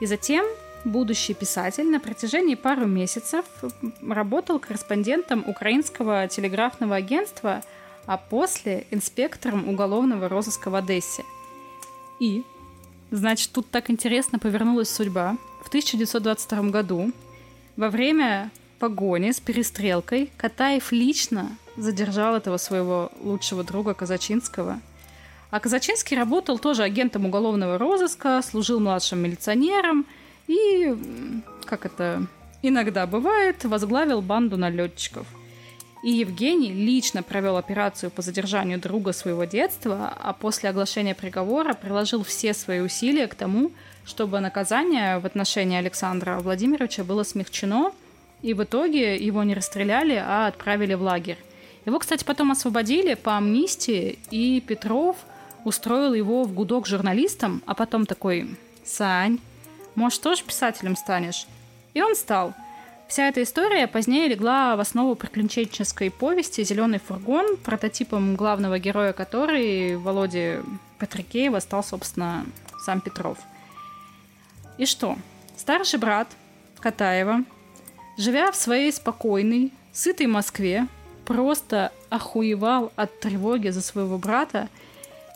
И 0.00 0.06
затем 0.06 0.44
будущий 0.84 1.32
писатель 1.32 1.88
на 1.88 2.00
протяжении 2.00 2.56
пару 2.56 2.86
месяцев 2.86 3.44
работал 4.02 4.58
корреспондентом 4.58 5.44
украинского 5.46 6.26
телеграфного 6.26 6.96
агентства, 6.96 7.62
а 8.04 8.16
после 8.16 8.88
инспектором 8.90 9.68
уголовного 9.68 10.28
розыска 10.28 10.70
в 10.70 10.74
Одессе. 10.74 11.22
И, 12.18 12.42
значит, 13.12 13.52
тут 13.52 13.70
так 13.70 13.90
интересно 13.90 14.40
повернулась 14.40 14.90
судьба. 14.90 15.36
В 15.62 15.68
1922 15.68 16.62
году 16.70 17.12
во 17.76 17.90
время 17.90 18.50
погоне 18.78 19.32
с 19.32 19.40
перестрелкой 19.40 20.30
Катаев 20.36 20.90
лично 20.90 21.56
задержал 21.76 22.34
этого 22.34 22.56
своего 22.56 23.12
лучшего 23.22 23.62
друга 23.62 23.94
Казачинского. 23.94 24.80
А 25.50 25.60
Казачинский 25.60 26.16
работал 26.16 26.58
тоже 26.58 26.82
агентом 26.82 27.26
уголовного 27.26 27.76
розыска, 27.78 28.40
служил 28.42 28.80
младшим 28.80 29.18
милиционером 29.18 30.06
и, 30.46 30.96
как 31.66 31.86
это 31.86 32.26
иногда 32.62 33.06
бывает, 33.06 33.64
возглавил 33.64 34.22
банду 34.22 34.56
налетчиков. 34.56 35.26
И 36.02 36.12
Евгений 36.12 36.72
лично 36.72 37.22
провел 37.22 37.56
операцию 37.56 38.10
по 38.10 38.22
задержанию 38.22 38.80
друга 38.80 39.12
своего 39.12 39.44
детства, 39.44 40.14
а 40.18 40.32
после 40.32 40.70
оглашения 40.70 41.14
приговора 41.14 41.74
приложил 41.74 42.24
все 42.24 42.54
свои 42.54 42.80
усилия 42.80 43.26
к 43.26 43.34
тому, 43.34 43.72
чтобы 44.04 44.40
наказание 44.40 45.18
в 45.18 45.26
отношении 45.26 45.78
Александра 45.78 46.38
Владимировича 46.40 47.04
было 47.04 47.22
смягчено– 47.22 47.92
и 48.42 48.54
в 48.54 48.62
итоге 48.62 49.16
его 49.16 49.42
не 49.42 49.54
расстреляли, 49.54 50.14
а 50.14 50.46
отправили 50.46 50.94
в 50.94 51.02
лагерь. 51.02 51.38
Его, 51.86 51.98
кстати, 51.98 52.24
потом 52.24 52.50
освободили 52.50 53.14
по 53.14 53.36
амнистии, 53.36 54.18
и 54.30 54.60
Петров 54.60 55.16
устроил 55.64 56.14
его 56.14 56.44
в 56.44 56.52
гудок 56.52 56.86
журналистом, 56.86 57.62
а 57.66 57.74
потом 57.74 58.06
такой 58.06 58.56
«Сань, 58.84 59.38
может, 59.94 60.22
тоже 60.22 60.44
писателем 60.44 60.96
станешь?» 60.96 61.46
И 61.94 62.02
он 62.02 62.14
стал. 62.14 62.54
Вся 63.08 63.28
эта 63.28 63.42
история 63.42 63.88
позднее 63.88 64.28
легла 64.28 64.76
в 64.76 64.80
основу 64.80 65.16
приключенческой 65.16 66.10
повести 66.10 66.62
«Зеленый 66.62 67.00
фургон», 67.00 67.56
прототипом 67.56 68.36
главного 68.36 68.78
героя 68.78 69.12
которой, 69.12 69.96
Володи 69.96 70.58
Патрикеева, 70.98 71.58
стал, 71.58 71.82
собственно, 71.82 72.46
сам 72.84 73.00
Петров. 73.00 73.38
И 74.80 74.86
что? 74.86 75.18
Старший 75.58 75.98
брат 75.98 76.26
Катаева 76.80 77.44
Живя 78.16 78.50
в 78.50 78.56
своей 78.56 78.90
спокойной, 78.90 79.72
сытой 79.92 80.26
Москве, 80.26 80.86
просто 81.26 81.92
охуевал 82.08 82.90
от 82.96 83.20
тревоги 83.20 83.68
за 83.68 83.82
своего 83.82 84.16
брата 84.16 84.70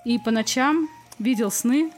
и 0.07 0.19
по 0.19 0.31
ночам 0.31 0.89
видел 1.19 1.51
сны, 1.51 1.93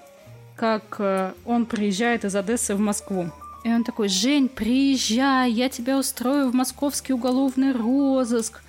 как 0.57 0.97
э, 0.99 1.35
он 1.45 1.67
приезжает 1.67 2.25
из 2.25 2.35
Одессы 2.35 2.75
в 2.75 2.81
Москву. 2.81 3.31
И 3.63 3.73
он 3.73 3.85
такой, 3.85 4.09
Жень, 4.09 4.49
приезжай, 4.49 5.53
я 5.53 5.69
тебя 5.69 5.99
устрою 5.99 6.51
в 6.51 6.55
московский 6.55 7.13
уголовный 7.13 7.71
розыск. 7.71 8.61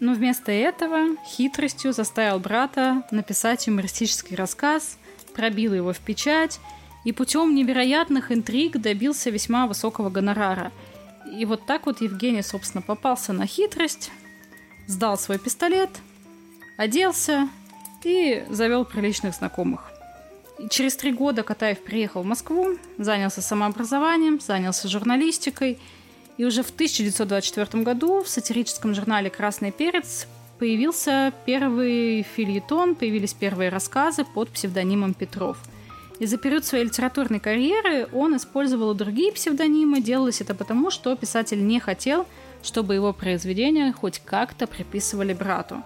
Но 0.00 0.14
вместо 0.14 0.50
этого 0.50 1.14
хитростью 1.26 1.92
заставил 1.92 2.38
брата 2.38 3.02
написать 3.10 3.66
юмористический 3.66 4.34
рассказ, 4.34 4.96
пробил 5.34 5.74
его 5.74 5.92
в 5.92 5.98
печать 5.98 6.58
и 7.08 7.12
путем 7.12 7.54
невероятных 7.54 8.30
интриг 8.32 8.76
добился 8.76 9.30
весьма 9.30 9.66
высокого 9.66 10.10
гонорара– 10.10 10.72
и 11.30 11.44
вот 11.44 11.66
так 11.66 11.86
вот 11.86 12.00
Евгений, 12.00 12.42
собственно, 12.42 12.82
попался 12.82 13.32
на 13.32 13.46
хитрость, 13.46 14.10
сдал 14.86 15.18
свой 15.18 15.38
пистолет, 15.38 15.90
оделся 16.76 17.48
и 18.02 18.44
завел 18.48 18.84
приличных 18.84 19.34
знакомых. 19.34 19.90
И 20.58 20.68
через 20.68 20.96
три 20.96 21.12
года 21.12 21.42
Катаев 21.42 21.82
приехал 21.82 22.22
в 22.22 22.26
Москву, 22.26 22.78
занялся 22.96 23.42
самообразованием, 23.42 24.40
занялся 24.40 24.88
журналистикой. 24.88 25.78
И 26.36 26.44
уже 26.44 26.62
в 26.62 26.70
1924 26.70 27.82
году 27.82 28.22
в 28.22 28.28
сатирическом 28.28 28.94
журнале 28.94 29.28
«Красный 29.28 29.72
перец» 29.72 30.26
появился 30.58 31.32
первый 31.46 32.22
фильетон, 32.22 32.94
появились 32.94 33.34
первые 33.34 33.70
рассказы 33.70 34.24
под 34.24 34.48
псевдонимом 34.50 35.14
Петров– 35.14 35.58
и 36.18 36.26
за 36.26 36.36
период 36.36 36.64
своей 36.64 36.84
литературной 36.84 37.40
карьеры 37.40 38.08
он 38.12 38.36
использовал 38.36 38.94
другие 38.94 39.32
псевдонимы. 39.32 40.00
Делалось 40.00 40.40
это 40.40 40.54
потому, 40.54 40.90
что 40.90 41.14
писатель 41.16 41.64
не 41.64 41.78
хотел, 41.80 42.26
чтобы 42.62 42.94
его 42.94 43.12
произведения 43.12 43.92
хоть 43.92 44.20
как-то 44.24 44.66
приписывали 44.66 45.32
брату. 45.32 45.82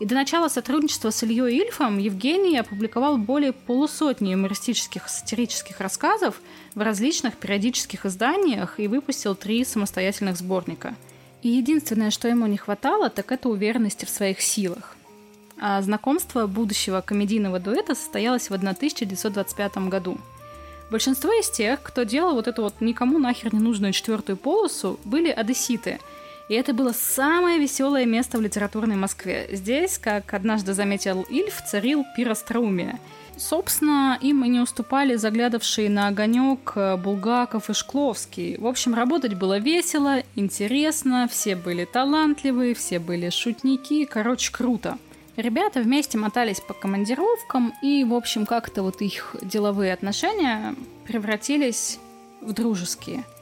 И 0.00 0.06
до 0.06 0.16
начала 0.16 0.48
сотрудничества 0.48 1.10
с 1.10 1.22
Ильей 1.22 1.60
Ильфом 1.60 1.98
Евгений 1.98 2.58
опубликовал 2.58 3.16
более 3.16 3.52
полусотни 3.52 4.32
юмористических 4.32 5.08
сатирических 5.08 5.80
рассказов 5.80 6.40
в 6.74 6.80
различных 6.80 7.36
периодических 7.36 8.04
изданиях 8.04 8.80
и 8.80 8.88
выпустил 8.88 9.36
три 9.36 9.64
самостоятельных 9.64 10.36
сборника. 10.36 10.94
И 11.42 11.48
единственное, 11.48 12.10
что 12.10 12.26
ему 12.26 12.46
не 12.46 12.56
хватало, 12.56 13.08
так 13.08 13.30
это 13.30 13.48
уверенности 13.48 14.04
в 14.04 14.10
своих 14.10 14.40
силах. 14.40 14.93
А 15.60 15.80
знакомство 15.82 16.46
будущего 16.46 17.00
комедийного 17.00 17.58
дуэта 17.60 17.94
состоялось 17.94 18.50
в 18.50 18.54
1925 18.54 19.76
году. 19.88 20.18
Большинство 20.90 21.32
из 21.32 21.50
тех, 21.50 21.82
кто 21.82 22.02
делал 22.02 22.34
вот 22.34 22.46
эту 22.46 22.62
вот 22.62 22.80
никому 22.80 23.18
нахер 23.18 23.54
не 23.54 23.60
нужную 23.60 23.92
четвертую 23.92 24.36
полосу, 24.36 24.98
были 25.04 25.30
одесситы– 25.30 25.98
и 26.48 26.54
это 26.54 26.74
было 26.74 26.92
самое 26.92 27.58
веселое 27.58 28.04
место 28.04 28.36
в 28.36 28.42
литературной 28.42 28.96
Москве. 28.96 29.48
Здесь, 29.50 29.98
как 29.98 30.34
однажды 30.34 30.74
заметил 30.74 31.22
Ильф, 31.30 31.62
царил 31.64 32.04
пиростроумие. 32.16 33.00
Собственно, 33.36 34.18
им 34.20 34.44
и 34.44 34.48
не 34.48 34.60
уступали 34.60 35.16
заглядавшие 35.16 35.88
на 35.88 36.08
огонек 36.08 36.72
э, 36.76 36.96
Булгаков 36.96 37.68
и 37.68 37.72
Шкловский. 37.72 38.56
В 38.58 38.66
общем, 38.66 38.94
работать 38.94 39.34
было 39.34 39.58
весело, 39.58 40.22
интересно, 40.36 41.28
все 41.28 41.56
были 41.56 41.84
талантливые, 41.84 42.74
все 42.74 43.00
были 43.00 43.30
шутники, 43.30 44.04
короче, 44.04 44.52
круто. 44.52 44.98
Ребята 45.36 45.80
вместе 45.80 46.16
мотались 46.16 46.60
по 46.60 46.74
командировкам, 46.74 47.72
и, 47.82 48.04
в 48.04 48.14
общем, 48.14 48.46
как-то 48.46 48.82
вот 48.82 49.00
их 49.02 49.36
деловые 49.42 49.92
отношения 49.92 50.74
превратились 51.06 51.98
в 52.40 52.52
дружеские– 52.52 53.24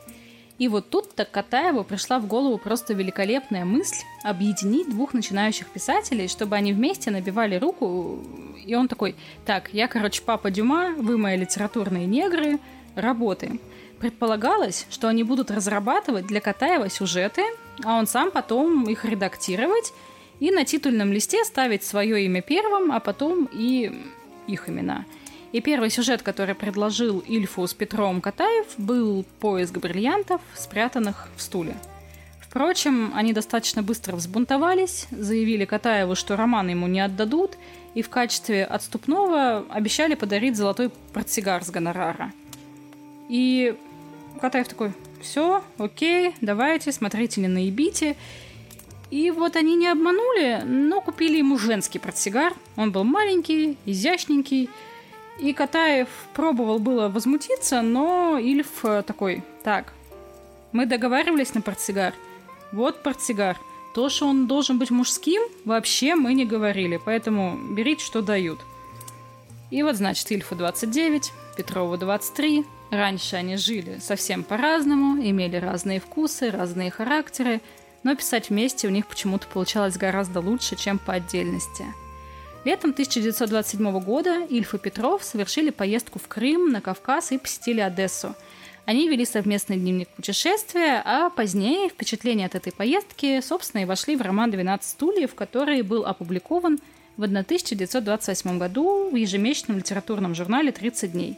и 0.62 0.68
вот 0.68 0.90
тут-то 0.90 1.24
Катаеву 1.24 1.82
пришла 1.82 2.20
в 2.20 2.28
голову 2.28 2.56
просто 2.56 2.94
великолепная 2.94 3.64
мысль 3.64 4.04
объединить 4.22 4.88
двух 4.88 5.12
начинающих 5.12 5.66
писателей, 5.66 6.28
чтобы 6.28 6.54
они 6.54 6.72
вместе 6.72 7.10
набивали 7.10 7.56
руку. 7.56 8.20
И 8.64 8.72
он 8.76 8.86
такой, 8.86 9.16
так, 9.44 9.70
я, 9.72 9.88
короче, 9.88 10.22
папа 10.22 10.52
Дюма, 10.52 10.94
вы 10.96 11.18
мои 11.18 11.36
литературные 11.36 12.06
негры, 12.06 12.60
работаем. 12.94 13.58
Предполагалось, 13.98 14.86
что 14.88 15.08
они 15.08 15.24
будут 15.24 15.50
разрабатывать 15.50 16.28
для 16.28 16.40
Катаева 16.40 16.88
сюжеты, 16.88 17.42
а 17.84 17.98
он 17.98 18.06
сам 18.06 18.30
потом 18.30 18.88
их 18.88 19.04
редактировать 19.04 19.92
и 20.42 20.50
на 20.50 20.64
титульном 20.64 21.12
листе 21.12 21.44
ставить 21.44 21.84
свое 21.84 22.24
имя 22.24 22.42
первым, 22.42 22.92
а 22.92 23.00
потом 23.00 23.48
и 23.52 23.92
их 24.46 24.68
имена– 24.68 25.04
и 25.52 25.60
первый 25.60 25.90
сюжет, 25.90 26.22
который 26.22 26.54
предложил 26.54 27.20
Ильфу 27.20 27.66
с 27.66 27.74
Петром 27.74 28.22
Катаев, 28.22 28.66
был 28.78 29.24
поиск 29.38 29.76
бриллиантов, 29.76 30.40
спрятанных 30.54 31.28
в 31.36 31.42
стуле. 31.42 31.76
Впрочем, 32.40 33.12
они 33.14 33.34
достаточно 33.34 33.82
быстро 33.82 34.16
взбунтовались, 34.16 35.06
заявили 35.10 35.66
Катаеву, 35.66 36.14
что 36.14 36.36
роман 36.36 36.68
ему 36.68 36.86
не 36.86 37.00
отдадут, 37.00 37.58
и 37.94 38.00
в 38.00 38.08
качестве 38.08 38.64
отступного 38.64 39.64
обещали 39.68 40.14
подарить 40.14 40.56
золотой 40.56 40.90
портсигар 41.12 41.62
с 41.62 41.70
гонорара. 41.70 42.32
И 43.28 43.74
Катаев 44.40 44.68
такой, 44.68 44.92
все, 45.20 45.62
окей, 45.76 46.34
давайте, 46.40 46.92
смотрите, 46.92 47.42
не 47.42 47.48
наебите. 47.48 48.16
И 49.12 49.30
вот 49.30 49.56
они 49.56 49.76
не 49.76 49.88
обманули, 49.88 50.62
но 50.64 51.02
купили 51.02 51.36
ему 51.36 51.58
женский 51.58 51.98
портсигар. 51.98 52.54
Он 52.76 52.92
был 52.92 53.04
маленький, 53.04 53.76
изящненький, 53.84 54.70
и 55.38 55.52
Катаев 55.52 56.08
пробовал 56.32 56.78
было 56.78 57.10
возмутиться, 57.10 57.82
но 57.82 58.38
Ильф 58.38 58.86
э, 58.86 59.02
такой, 59.06 59.42
так, 59.64 59.92
мы 60.72 60.86
договаривались 60.86 61.52
на 61.52 61.60
портсигар. 61.60 62.14
Вот 62.72 63.02
портсигар. 63.02 63.58
То, 63.94 64.08
что 64.08 64.26
он 64.28 64.46
должен 64.46 64.78
быть 64.78 64.90
мужским, 64.90 65.42
вообще 65.66 66.14
мы 66.14 66.32
не 66.32 66.46
говорили, 66.46 66.98
поэтому 67.04 67.58
берите, 67.74 68.02
что 68.02 68.22
дают. 68.22 68.60
И 69.70 69.82
вот, 69.82 69.96
значит, 69.96 70.32
Ильфу 70.32 70.54
29, 70.54 71.32
Петрову 71.58 71.98
23. 71.98 72.64
Раньше 72.90 73.36
они 73.36 73.58
жили 73.58 73.98
совсем 74.00 74.42
по-разному, 74.42 75.22
имели 75.22 75.56
разные 75.56 76.00
вкусы, 76.00 76.50
разные 76.50 76.90
характеры, 76.90 77.60
но 78.02 78.14
писать 78.14 78.50
вместе 78.50 78.88
у 78.88 78.90
них 78.90 79.06
почему-то 79.06 79.46
получалось 79.46 79.96
гораздо 79.96 80.40
лучше, 80.40 80.76
чем 80.76 80.98
по 80.98 81.14
отдельности– 81.14 81.84
Летом 82.64 82.90
1927 82.90 84.00
года 84.00 84.46
Ильф 84.48 84.74
и 84.74 84.78
Петров 84.78 85.24
совершили 85.24 85.70
поездку 85.70 86.20
в 86.20 86.28
Крым, 86.28 86.70
на 86.70 86.80
Кавказ 86.80 87.32
и 87.32 87.38
посетили 87.38 87.80
Одессу. 87.80 88.36
Они 88.84 89.08
вели 89.08 89.24
совместный 89.24 89.76
дневник 89.76 90.08
путешествия, 90.08 91.02
а 91.04 91.30
позднее 91.30 91.88
впечатления 91.88 92.46
от 92.46 92.54
этой 92.54 92.72
поездки, 92.72 93.40
собственно, 93.40 93.82
и 93.82 93.84
вошли 93.84 94.14
в 94.16 94.22
роман 94.22 94.50
«12 94.50 94.80
стульев», 94.82 95.34
который 95.34 95.82
был 95.82 96.04
опубликован 96.04 96.78
в 97.16 97.24
1928 97.24 98.58
году 98.58 99.10
в 99.10 99.16
ежемесячном 99.16 99.78
литературном 99.78 100.34
журнале 100.34 100.70
«30 100.70 101.08
дней». 101.08 101.36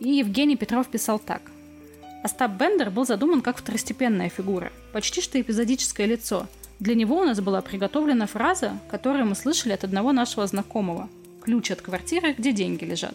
И 0.00 0.10
Евгений 0.10 0.56
Петров 0.56 0.88
писал 0.88 1.18
так. 1.18 1.40
Остап 2.24 2.52
Бендер 2.52 2.90
был 2.90 3.06
задуман 3.06 3.40
как 3.40 3.58
второстепенная 3.58 4.30
фигура, 4.30 4.72
почти 4.92 5.20
что 5.20 5.40
эпизодическое 5.40 6.06
лицо– 6.06 6.48
для 6.80 6.94
него 6.94 7.20
у 7.20 7.24
нас 7.24 7.40
была 7.40 7.62
приготовлена 7.62 8.26
фраза, 8.26 8.78
которую 8.90 9.26
мы 9.26 9.34
слышали 9.34 9.72
от 9.72 9.84
одного 9.84 10.12
нашего 10.12 10.46
знакомого. 10.46 11.08
Ключ 11.40 11.70
от 11.70 11.80
квартиры, 11.80 12.34
где 12.36 12.52
деньги 12.52 12.84
лежат. 12.84 13.14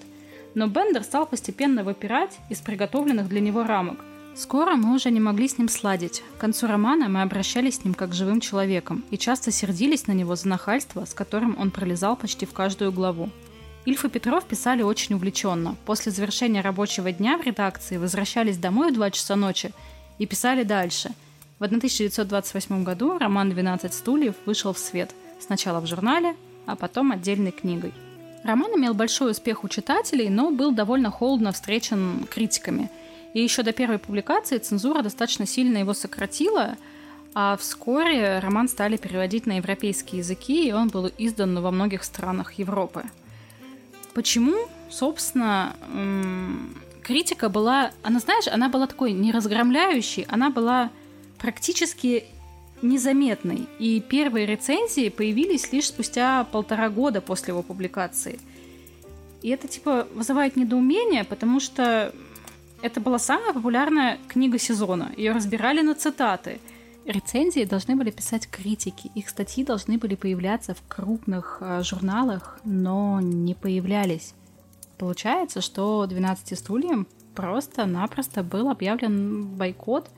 Но 0.56 0.68
Бендер 0.68 1.04
стал 1.04 1.26
постепенно 1.26 1.84
выпирать 1.84 2.38
из 2.50 2.60
приготовленных 2.60 3.28
для 3.28 3.42
него 3.42 3.64
рамок. 3.64 4.00
Скоро 4.36 4.76
мы 4.76 4.96
уже 4.96 5.12
не 5.12 5.20
могли 5.20 5.48
с 5.48 5.58
ним 5.58 5.68
сладить. 5.68 6.24
К 6.38 6.42
концу 6.42 6.68
романа 6.68 7.10
мы 7.10 7.22
обращались 7.22 7.76
с 7.76 7.84
ним 7.84 7.94
как 7.94 8.14
с 8.14 8.18
живым 8.18 8.40
человеком 8.40 9.04
и 9.12 9.18
часто 9.18 9.52
сердились 9.52 10.08
на 10.08 10.14
него 10.14 10.36
за 10.36 10.48
нахальство, 10.48 11.04
с 11.04 11.14
которым 11.14 11.58
он 11.60 11.72
пролезал 11.72 12.16
почти 12.16 12.46
в 12.46 12.54
каждую 12.54 12.94
главу. 12.94 13.30
Ильф 13.86 14.06
и 14.06 14.10
Петров 14.10 14.46
писали 14.46 14.82
очень 14.82 15.16
увлеченно. 15.16 15.76
После 15.86 16.12
завершения 16.12 16.62
рабочего 16.62 17.12
дня 17.12 17.38
в 17.38 17.42
редакции 17.42 17.98
возвращались 17.98 18.58
домой 18.58 18.92
в 18.92 18.96
2 18.96 19.12
часа 19.12 19.36
ночи 19.36 19.72
и 20.18 20.26
писали 20.26 20.64
дальше– 20.64 21.12
в 21.60 21.64
1928 21.66 22.86
году 22.86 23.18
роман 23.18 23.52
«12 23.52 23.92
стульев» 23.92 24.36
вышел 24.46 24.72
в 24.72 24.80
свет, 24.80 25.14
сначала 25.42 25.82
в 25.82 25.88
журнале, 25.88 26.38
а 26.66 26.78
потом 26.78 27.12
отдельной 27.12 27.52
книгой. 27.52 27.92
Роман 28.46 28.72
имел 28.78 28.94
большой 28.94 29.32
успех 29.32 29.66
у 29.66 29.68
читателей, 29.68 30.30
но 30.30 30.52
был 30.52 30.72
довольно 30.72 31.12
холодно 31.12 31.52
встречен 31.52 32.26
критиками. 32.32 32.90
И 33.34 33.42
еще 33.42 33.64
до 33.64 33.74
первой 33.74 34.00
публикации 34.00 34.58
цензура 34.58 35.02
достаточно 35.02 35.46
сильно 35.46 35.80
его 35.80 35.94
сократила, 35.94 36.78
а 37.36 37.58
вскоре 37.58 38.40
роман 38.40 38.70
стали 38.70 38.96
переводить 38.96 39.46
на 39.46 39.58
европейские 39.58 40.20
языки, 40.20 40.66
и 40.66 40.72
он 40.72 40.88
был 40.88 41.12
издан 41.18 41.62
во 41.62 41.72
многих 41.72 42.06
странах 42.06 42.54
Европы. 42.54 43.04
Почему? 44.14 44.56
Собственно, 44.90 45.76
критика 47.04 47.50
была, 47.50 47.92
она, 48.04 48.20
знаешь, 48.20 48.48
она 48.48 48.70
была 48.70 48.88
такой 48.88 49.12
неразгромляющей, 49.12 50.26
она 50.30 50.50
была 50.50 50.90
практически 51.38 52.26
незаметный, 52.82 53.68
и 53.78 54.00
первые 54.00 54.46
рецензии 54.46 55.10
появились 55.10 55.72
лишь 55.72 55.88
спустя 55.88 56.44
полтора 56.46 56.90
года 56.90 57.22
после 57.22 57.52
его 57.52 57.62
публикации. 57.62 58.40
И 59.42 59.50
это, 59.50 59.68
типа, 59.68 60.08
вызывает 60.14 60.56
недоумение, 60.56 61.24
потому 61.24 61.60
что 61.60 62.14
это 62.82 63.00
была 63.00 63.20
самая 63.20 63.54
популярная 63.54 64.18
книга 64.28 64.58
сезона. 64.58 65.12
Ее 65.18 65.32
разбирали 65.32 65.82
на 65.82 65.96
цитаты. 65.96 66.60
Рецензии 67.10 67.64
должны 67.64 67.96
были 67.96 68.12
писать 68.12 68.48
критики. 68.48 69.10
Их 69.16 69.30
статьи 69.30 69.64
должны 69.64 69.98
были 69.98 70.14
появляться 70.14 70.76
в 70.76 70.84
крупных 70.88 71.58
э, 71.60 71.82
журналах, 71.82 72.60
но 72.64 73.20
не 73.20 73.56
появлялись. 73.56 74.36
Получается, 75.00 75.62
что 75.62 76.06
12 76.06 76.60
стульям 76.60 77.08
просто-напросто 77.34 78.44
был 78.44 78.70
объявлен 78.70 79.48
бойкот, 79.48 80.12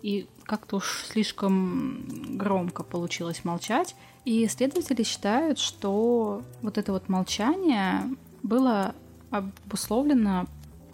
и 0.00 0.26
как-то 0.44 0.76
уж 0.76 1.04
слишком 1.06 2.38
громко 2.38 2.82
получилось 2.82 3.44
молчать. 3.44 3.94
И 4.24 4.46
исследователи 4.46 5.02
считают, 5.02 5.58
что 5.58 6.42
вот 6.62 6.78
это 6.78 6.92
вот 6.92 7.10
молчание 7.10 8.04
было 8.42 8.94
обусловлено 9.30 10.46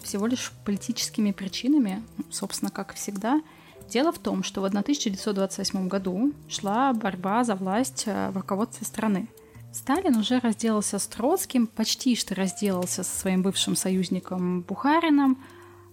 всего 0.03 0.27
лишь 0.27 0.53
политическими 0.65 1.31
причинами, 1.31 2.03
собственно, 2.29 2.73
как 2.73 2.95
всегда. 2.95 3.41
Дело 3.89 4.13
в 4.13 4.19
том, 4.19 4.43
что 4.43 4.61
в 4.61 4.65
1928 4.65 5.89
году 5.89 6.33
шла 6.49 6.93
борьба 6.93 7.43
за 7.45 7.55
власть 7.55 8.05
э, 8.07 8.31
в 8.31 8.37
руководстве 8.37 8.87
страны. 8.87 9.29
Сталин 9.73 10.17
уже 10.17 10.41
разделался 10.41 10.99
с 10.99 11.07
Троцким, 11.07 11.67
почти 11.67 12.15
что 12.15 12.35
разделался 12.35 13.03
со 13.03 13.19
своим 13.19 13.43
бывшим 13.43 13.77
союзником 13.77 14.63
Бухарином, 14.63 15.43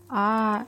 а 0.09 0.65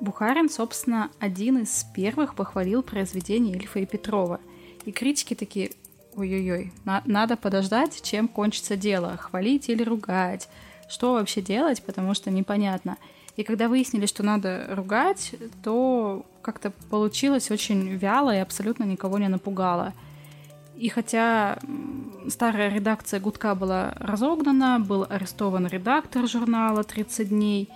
Бухарин, 0.00 0.48
собственно, 0.48 1.10
один 1.18 1.58
из 1.58 1.84
первых 1.94 2.34
похвалил 2.34 2.82
произведение 2.82 3.56
Ильфа 3.56 3.80
и 3.80 3.86
Петрова. 3.86 4.40
И 4.84 4.92
критики 4.92 5.34
такие, 5.34 5.72
ой-ой-ой, 6.16 6.72
на- 6.84 7.02
надо 7.06 7.36
подождать, 7.36 8.02
чем 8.02 8.28
кончится 8.28 8.76
дело, 8.76 9.16
хвалить 9.16 9.68
или 9.68 9.82
ругать, 9.82 10.48
что 10.88 11.12
вообще 11.14 11.40
делать, 11.40 11.82
потому 11.82 12.14
что 12.14 12.30
непонятно. 12.30 12.96
И 13.36 13.44
когда 13.44 13.68
выяснили, 13.68 14.06
что 14.06 14.22
надо 14.22 14.66
ругать, 14.70 15.34
то 15.62 16.26
как-то 16.42 16.70
получилось 16.90 17.50
очень 17.50 17.88
вяло 17.96 18.34
и 18.34 18.40
абсолютно 18.40 18.84
никого 18.84 19.18
не 19.18 19.28
напугало. 19.28 19.94
И 20.76 20.88
хотя 20.88 21.58
старая 22.28 22.70
редакция 22.70 23.20
«Гудка» 23.20 23.54
была 23.54 23.94
разогнана, 23.98 24.80
был 24.80 25.06
арестован 25.08 25.66
редактор 25.66 26.26
журнала 26.26 26.80
«30 26.80 27.24
дней». 27.26 27.68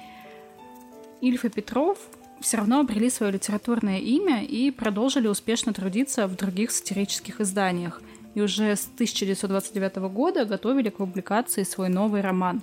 Ильф 1.21 1.45
и 1.45 1.49
Петров 1.49 1.99
все 2.41 2.59
равно 2.59 2.81
обрели 2.81 3.09
свое 3.09 3.33
литературное 3.33 3.99
имя 3.99 4.45
и 4.45 4.71
продолжили 4.71 5.29
успешно 5.29 5.73
трудиться 5.73 6.27
в 6.27 6.37
других 6.37 6.71
сатирических 6.71 7.41
изданиях. 7.41 8.03
И 8.35 8.41
уже 8.41 8.77
с 8.77 8.89
1929 8.95 9.97
года 10.13 10.45
готовили 10.45 10.91
к 10.91 10.99
публикации 10.99 11.63
свой 11.63 11.89
новый 11.89 12.21
роман. 12.21 12.63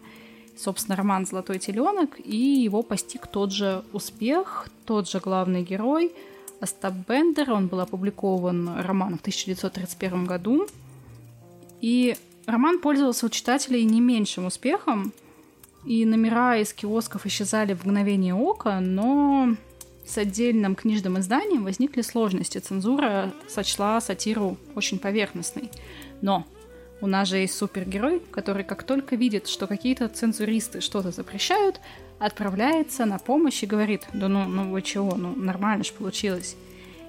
Собственно, 0.57 0.95
роман 0.95 1.25
«Золотой 1.25 1.59
теленок», 1.59 2.19
и 2.23 2.37
его 2.37 2.83
постиг 2.83 3.27
тот 3.27 3.51
же 3.51 3.83
успех, 3.91 4.67
тот 4.85 5.09
же 5.09 5.19
главный 5.19 5.63
герой 5.63 6.13
Остап 6.59 6.93
Бендер. 7.07 7.51
Он 7.51 7.67
был 7.67 7.79
опубликован 7.79 8.79
роман 8.81 9.17
в 9.17 9.21
1931 9.21 10.25
году. 10.25 10.67
И 11.81 12.15
роман 12.45 12.79
пользовался 12.79 13.25
у 13.25 13.29
читателей 13.29 13.83
не 13.83 13.99
меньшим 13.99 14.45
успехом, 14.45 15.11
и 15.85 16.05
номера 16.05 16.57
из 16.57 16.73
киосков 16.73 17.25
исчезали 17.25 17.73
в 17.73 17.83
мгновение 17.83 18.33
ока, 18.33 18.79
но 18.79 19.55
с 20.05 20.17
отдельным 20.17 20.75
книжным 20.75 21.19
изданием 21.19 21.63
возникли 21.63 22.01
сложности. 22.01 22.59
Цензура 22.59 23.33
сочла 23.47 23.99
сатиру 23.99 24.57
очень 24.75 24.99
поверхностной. 24.99 25.69
Но 26.21 26.45
у 27.03 27.07
нас 27.07 27.27
же 27.27 27.37
есть 27.37 27.55
супергерой, 27.55 28.21
который 28.31 28.63
как 28.63 28.83
только 28.83 29.15
видит, 29.15 29.47
что 29.47 29.67
какие-то 29.67 30.07
цензуристы 30.07 30.81
что-то 30.81 31.11
запрещают, 31.11 31.79
отправляется 32.17 33.05
на 33.05 33.19
помощь 33.19 33.61
и 33.61 33.67
говорит, 33.67 34.07
да 34.13 34.27
ну, 34.27 34.45
ну 34.45 34.71
вы 34.71 34.81
чего, 34.81 35.15
ну 35.15 35.35
нормально 35.35 35.83
же 35.83 35.93
получилось. 35.93 36.55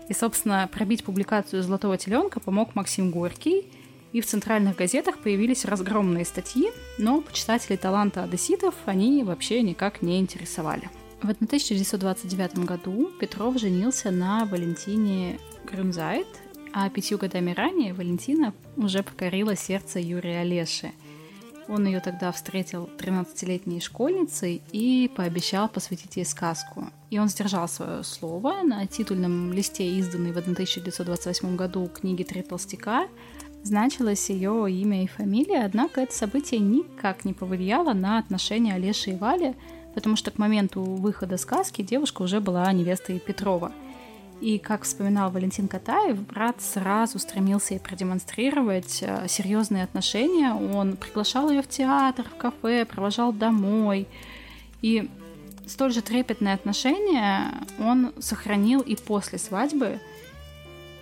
И, 0.08 0.12
собственно, 0.12 0.68
пробить 0.70 1.04
публикацию 1.04 1.62
«Золотого 1.62 1.96
теленка» 1.96 2.40
помог 2.40 2.74
Максим 2.74 3.10
Горький– 3.10 3.66
и 4.14 4.20
в 4.20 4.26
центральных 4.26 4.76
газетах 4.76 5.18
появились 5.18 5.64
разгромные 5.64 6.24
статьи, 6.24 6.70
но 6.98 7.20
почитателей 7.20 7.76
таланта 7.76 8.22
одесситов 8.22 8.76
они 8.86 9.24
вообще 9.24 9.60
никак 9.60 10.02
не 10.02 10.20
интересовали. 10.20 10.88
В 11.20 11.30
1929 11.30 12.60
году 12.60 13.10
Петров 13.18 13.58
женился 13.58 14.12
на 14.12 14.44
Валентине 14.44 15.40
Грюнзайт, 15.68 16.28
а 16.74 16.90
пятью 16.90 17.18
годами 17.18 17.52
ранее 17.52 17.94
Валентина 17.94 18.52
уже 18.76 19.04
покорила 19.04 19.54
сердце 19.54 20.00
Юрия 20.00 20.40
Олеши. 20.40 20.90
Он 21.68 21.86
ее 21.86 22.00
тогда 22.00 22.32
встретил 22.32 22.90
13-летней 22.98 23.80
школьницей 23.80 24.60
и 24.72 25.10
пообещал 25.16 25.68
посвятить 25.68 26.16
ей 26.16 26.24
сказку. 26.24 26.90
И 27.10 27.18
он 27.18 27.28
сдержал 27.28 27.68
свое 27.68 28.02
слово 28.02 28.62
на 28.64 28.86
титульном 28.86 29.52
листе, 29.52 29.88
изданной 29.98 30.32
в 30.32 30.38
1928 30.38 31.56
году 31.56 31.86
книги 31.86 32.24
«Три 32.24 32.42
толстяка», 32.42 33.06
значилось 33.62 34.28
ее 34.28 34.70
имя 34.70 35.04
и 35.04 35.06
фамилия, 35.06 35.64
однако 35.64 36.02
это 36.02 36.12
событие 36.12 36.60
никак 36.60 37.24
не 37.24 37.32
повлияло 37.32 37.94
на 37.94 38.18
отношения 38.18 38.74
Олеши 38.74 39.10
и 39.10 39.16
Вали, 39.16 39.54
потому 39.94 40.16
что 40.16 40.32
к 40.32 40.38
моменту 40.38 40.82
выхода 40.82 41.38
сказки 41.38 41.82
девушка 41.82 42.22
уже 42.22 42.40
была 42.40 42.70
невестой 42.72 43.20
Петрова. 43.20 43.72
И, 44.40 44.58
как 44.58 44.82
вспоминал 44.82 45.30
Валентин 45.30 45.68
Катаев, 45.68 46.18
брат 46.26 46.60
сразу 46.60 47.18
стремился 47.18 47.74
ей 47.74 47.80
продемонстрировать 47.80 48.98
э, 49.02 49.26
серьезные 49.28 49.84
отношения. 49.84 50.52
Он 50.52 50.96
приглашал 50.96 51.50
ее 51.50 51.62
в 51.62 51.68
театр, 51.68 52.26
в 52.28 52.36
кафе, 52.36 52.84
провожал 52.84 53.32
домой. 53.32 54.06
И 54.82 55.08
столь 55.66 55.92
же 55.92 56.02
трепетное 56.02 56.54
отношение 56.54 57.52
он 57.78 58.12
сохранил 58.18 58.80
и 58.80 58.96
после 58.96 59.38
свадьбы– 59.38 60.00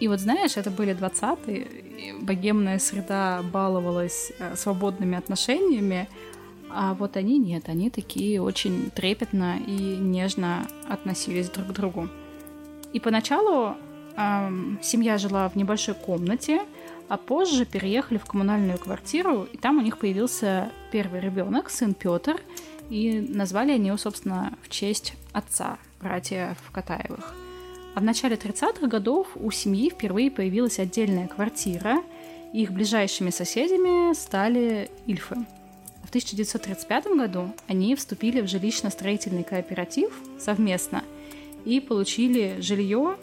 и 0.02 0.08
вот 0.08 0.18
знаешь, 0.18 0.56
это 0.56 0.68
были 0.72 0.96
20-е, 0.96 2.16
богемная 2.20 2.80
среда 2.80 3.40
баловалась 3.52 4.32
э, 4.40 4.56
свободными 4.56 5.16
отношениями, 5.16 6.08
а 6.68 6.94
вот 6.94 7.16
они 7.16 7.38
нет, 7.38 7.68
они 7.68 7.88
такие 7.88 8.42
очень 8.42 8.90
трепетно 8.90 9.58
и 9.64 9.70
нежно 9.70 10.66
относились 10.88 11.50
друг 11.50 11.68
к 11.68 11.70
другу. 11.70 12.08
И 12.92 13.00
поначалу 13.00 13.76
эм, 14.16 14.78
семья 14.82 15.18
жила 15.18 15.48
в 15.48 15.56
небольшой 15.56 15.94
комнате, 15.94 16.62
а 17.08 17.16
позже 17.16 17.64
переехали 17.64 18.18
в 18.18 18.24
коммунальную 18.24 18.78
квартиру, 18.78 19.46
и 19.50 19.56
там 19.56 19.78
у 19.78 19.80
них 19.80 19.98
появился 19.98 20.70
первый 20.90 21.20
ребенок, 21.20 21.70
сын 21.70 21.94
Петр, 21.94 22.40
и 22.90 23.20
назвали 23.20 23.72
они 23.72 23.88
его, 23.88 23.96
собственно, 23.96 24.52
в 24.62 24.68
честь 24.68 25.14
отца, 25.32 25.78
братьев 26.00 26.56
Катаевых. 26.72 27.34
А 27.94 28.00
в 28.00 28.02
начале 28.02 28.36
30-х 28.36 28.86
годов 28.86 29.28
у 29.34 29.50
семьи 29.50 29.90
впервые 29.90 30.30
появилась 30.30 30.78
отдельная 30.78 31.28
квартира, 31.28 32.02
и 32.52 32.62
их 32.62 32.72
ближайшими 32.72 33.30
соседями 33.30 34.14
стали 34.14 34.90
Ильфы. 35.06 35.36
В 36.02 36.08
1935 36.08 37.06
году 37.08 37.52
они 37.68 37.94
вступили 37.94 38.40
в 38.40 38.44
жилищно-строительный 38.44 39.44
кооператив 39.44 40.12
совместно 40.38 41.02
и 41.64 41.80
получили 41.80 42.56
жилье. 42.60 43.16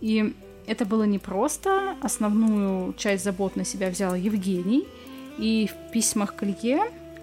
И 0.00 0.34
это 0.66 0.84
было 0.84 1.04
непросто. 1.04 1.96
Основную 2.02 2.94
часть 2.94 3.24
забот 3.24 3.56
на 3.56 3.64
себя 3.64 3.90
взял 3.90 4.14
Евгений. 4.14 4.86
И 5.38 5.68
в 5.68 5.92
письмах 5.92 6.34
к 6.36 6.42
Илье, 6.42 6.82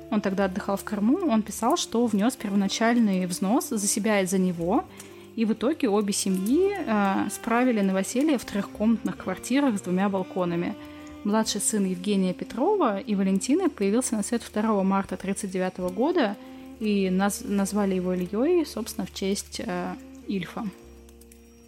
он 0.09 0.21
тогда 0.21 0.45
отдыхал 0.45 0.77
в 0.77 0.83
Крыму, 0.83 1.27
он 1.29 1.43
писал, 1.43 1.77
что 1.77 2.05
внес 2.05 2.35
первоначальный 2.35 3.25
взнос 3.25 3.69
за 3.69 3.87
себя 3.87 4.21
и 4.21 4.25
за 4.25 4.37
него– 4.37 4.85
и 5.37 5.45
в 5.45 5.53
итоге 5.53 5.87
обе 5.87 6.13
семьи 6.13 6.75
э, 6.75 7.29
справили 7.29 7.81
новоселье 7.81 8.39
в 8.39 8.45
трехкомнатных 8.45 9.17
квартирах 9.17 9.77
с 9.77 9.81
двумя 9.81 10.09
балконами. 10.09 10.73
Младший 11.23 11.61
сын 11.61 11.85
Евгения 11.85 12.33
Петрова 12.33 12.97
и 12.97 13.13
Валентины 13.13 13.69
появился 13.69 14.15
на 14.15 14.23
свет 14.23 14.41
2 14.51 14.83
марта 14.83 15.13
1939 15.13 15.93
года, 15.95 16.35
и 16.79 17.09
наз- 17.09 17.47
назвали 17.47 17.93
его 17.93 18.15
Ильей, 18.15 18.65
собственно, 18.65 19.05
в 19.05 19.13
честь 19.13 19.61
э, 19.63 19.93
Ильфа. 20.27 20.65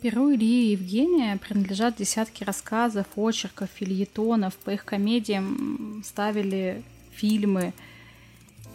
Перу 0.01 0.33
Ильи 0.33 0.67
и 0.67 0.71
Евгения 0.71 1.37
принадлежат 1.37 1.97
десятки 1.97 2.43
рассказов, 2.43 3.05
очерков, 3.15 3.69
фильетонов. 3.73 4.55
По 4.57 4.71
их 4.71 4.85
комедиям 4.85 6.01
ставили 6.05 6.83
фильмы– 7.11 7.73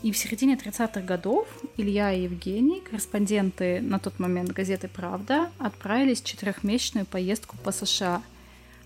и 0.04 0.12
в 0.12 0.18
середине 0.18 0.56
30-х 0.56 1.00
годов 1.00 1.48
Илья 1.78 2.12
и 2.12 2.24
Евгений, 2.24 2.82
корреспонденты 2.82 3.80
на 3.80 3.98
тот 3.98 4.18
момент 4.18 4.50
газеты 4.50 4.86
«Правда», 4.86 5.50
отправились 5.58 6.20
в 6.20 6.26
четырехмесячную 6.26 7.06
поездку 7.06 7.56
по 7.64 7.72
США. 7.72 8.22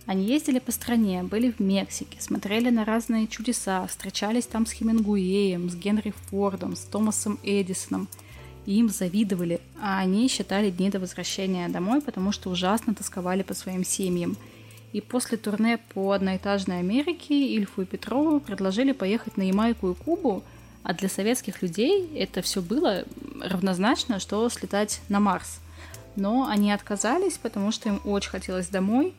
Они 0.07 0.27
ездили 0.27 0.61
по 0.61 0.71
стране, 0.71 1.25
были 1.25 1.51
в 1.51 1.59
Мексике, 1.59 2.21
смотрели 2.21 2.71
на 2.71 2.85
разные 2.85 3.27
чудеса, 3.27 3.85
встречались 3.89 4.47
там 4.47 4.65
с 4.65 4.71
Хемингуэем, 4.71 5.69
с 5.69 5.75
Генри 5.75 6.15
Фордом, 6.31 6.77
с 6.77 6.83
Томасом 6.83 7.41
Эдисоном. 7.43 8.07
Им 8.71 8.89
завидовали, 8.89 9.61
а 9.81 9.99
они 9.99 10.29
считали 10.29 10.71
дни 10.71 10.91
до 10.91 10.99
возвращения 11.01 11.69
домой, 11.69 12.01
потому 12.01 12.33
что 12.33 12.51
ужасно 12.51 12.95
тосковали 12.95 13.43
по 13.43 13.55
своим 13.55 13.85
семьям. 13.85 14.37
И 14.93 15.01
после 15.01 15.37
турне 15.39 15.79
по 15.95 16.13
одноэтажной 16.13 16.79
Америке 16.81 17.35
Ильфу 17.57 17.83
и 17.83 17.87
Петрову 17.87 18.41
предложили 18.41 18.93
поехать 18.93 19.37
на 19.37 19.43
Ямайку 19.43 19.91
и 19.91 19.95
Кубу– 19.95 20.43
а 20.89 20.95
для 20.95 21.11
советских 21.11 21.61
людей 21.61 22.11
это 22.17 22.41
все 22.41 22.63
было 22.63 23.05
равнозначно, 23.43 24.19
что 24.21 24.49
слетать 24.49 25.03
на 25.11 25.21
Марс. 25.21 25.61
Но 26.17 26.49
они 26.49 26.73
отказались, 26.73 27.37
потому 27.37 27.73
что 27.73 27.91
им 27.91 28.01
очень 28.05 28.31
хотелось 28.31 28.69
домой. 28.69 29.15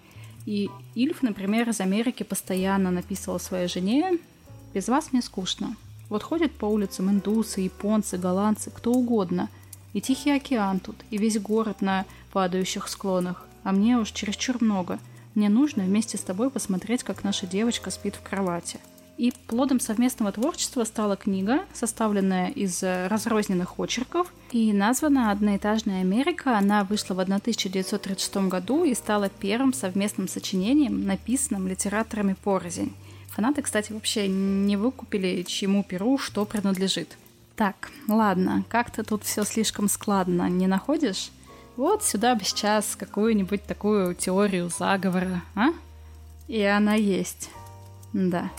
И 0.48 0.70
Ильф, 0.96 1.22
например, 1.22 1.70
из 1.70 1.80
Америки 1.80 2.24
постоянно 2.24 2.90
написывал 2.90 3.40
своей 3.40 3.68
жене 3.68 4.18
«Без 4.74 4.88
вас 4.88 5.12
мне 5.12 5.22
скучно. 5.22 5.76
Вот 6.10 6.24
ходят 6.24 6.52
по 6.52 6.66
улицам 6.66 7.10
индусы, 7.10 7.62
японцы, 7.62 8.18
голландцы, 8.18 8.72
кто 8.72 8.92
угодно. 8.92 9.50
И 9.94 10.02
Тихий 10.02 10.32
океан 10.32 10.80
тут, 10.80 10.96
и 11.10 11.18
весь 11.18 11.40
город 11.40 11.82
на 11.82 12.06
падающих 12.32 12.88
склонах. 12.88 13.46
А 13.64 13.72
мне 13.72 13.98
уж 13.98 14.12
чересчур 14.12 14.58
много. 14.62 15.00
Мне 15.36 15.50
нужно 15.50 15.84
вместе 15.84 16.18
с 16.18 16.22
тобой 16.22 16.50
посмотреть, 16.50 17.04
как 17.04 17.24
наша 17.24 17.48
девочка 17.48 17.92
спит 17.92 18.16
в 18.16 18.28
кровати». 18.28 18.80
И 19.18 19.34
плодом 19.48 19.82
совместного 19.82 20.32
творчества 20.32 20.86
стала 20.86 21.18
книга, 21.18 21.66
составленная 21.74 22.48
из 22.48 22.82
разрозненных 22.82 23.78
очерков, 23.78 24.32
и 24.54 24.72
названа 24.72 25.32
«Одноэтажная 25.32 26.00
Америка». 26.00 26.58
Она 26.58 26.86
вышла 26.86 27.16
в 27.16 27.20
1936 27.20 28.48
году 28.48 28.86
и 28.86 28.94
стала 28.94 29.28
первым 29.28 29.74
совместным 29.74 30.30
сочинением, 30.30 31.06
написанным 31.06 31.68
литераторами 31.68 32.34
порознь. 32.42 32.94
Фанаты, 33.40 33.62
кстати, 33.62 33.94
вообще 33.94 34.28
не 34.28 34.76
выкупили, 34.76 35.44
чему 35.44 35.82
перу 35.82 36.18
что 36.18 36.44
принадлежит. 36.44 37.18
Так, 37.56 37.90
ладно, 38.10 38.66
как-то 38.68 39.06
тут 39.06 39.24
все 39.24 39.46
слишком 39.46 39.88
складно, 39.88 40.50
не 40.50 40.68
находишь? 40.68 41.32
Вот 41.78 42.04
сюда 42.04 42.36
бы 42.36 42.44
сейчас 42.44 42.98
какую-нибудь 42.98 43.64
такую 43.64 44.14
теорию 44.14 44.70
заговора, 44.70 45.42
а? 45.56 45.70
И 46.50 46.62
она 46.62 46.96
есть. 46.96 47.50
Да. 48.12 48.52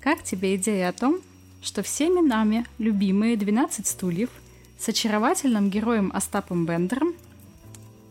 Как 0.00 0.22
тебе 0.22 0.56
идея 0.56 0.88
о 0.88 0.94
том, 0.94 1.18
что 1.60 1.82
всеми 1.82 2.26
нами 2.26 2.64
любимые 2.78 3.36
12 3.36 3.86
стульев 3.86 4.30
с 4.78 4.88
очаровательным 4.88 5.68
героем 5.68 6.10
Остапом 6.14 6.64
Бендером 6.64 7.12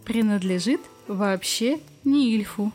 принадлежит 0.06 0.82
вообще 1.08 1.80
не 2.04 2.36
Ильфу 2.36 2.72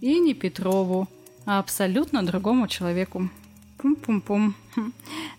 и 0.00 0.18
не 0.18 0.34
Петрову, 0.34 1.06
а 1.46 1.58
абсолютно 1.58 2.24
другому 2.24 2.68
человеку. 2.68 3.28
Пум-пум-пум. 3.78 4.54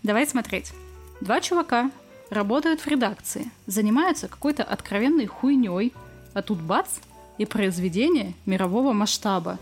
Давай 0.02 0.26
смотреть. 0.26 0.72
Два 1.20 1.40
чувака 1.40 1.90
работают 2.30 2.80
в 2.80 2.86
редакции, 2.86 3.50
занимаются 3.66 4.28
какой-то 4.28 4.62
откровенной 4.62 5.26
хуйней, 5.26 5.92
а 6.34 6.42
тут 6.42 6.60
бац, 6.60 6.98
и 7.38 7.44
произведение 7.44 8.34
мирового 8.46 8.92
масштаба. 8.92 9.58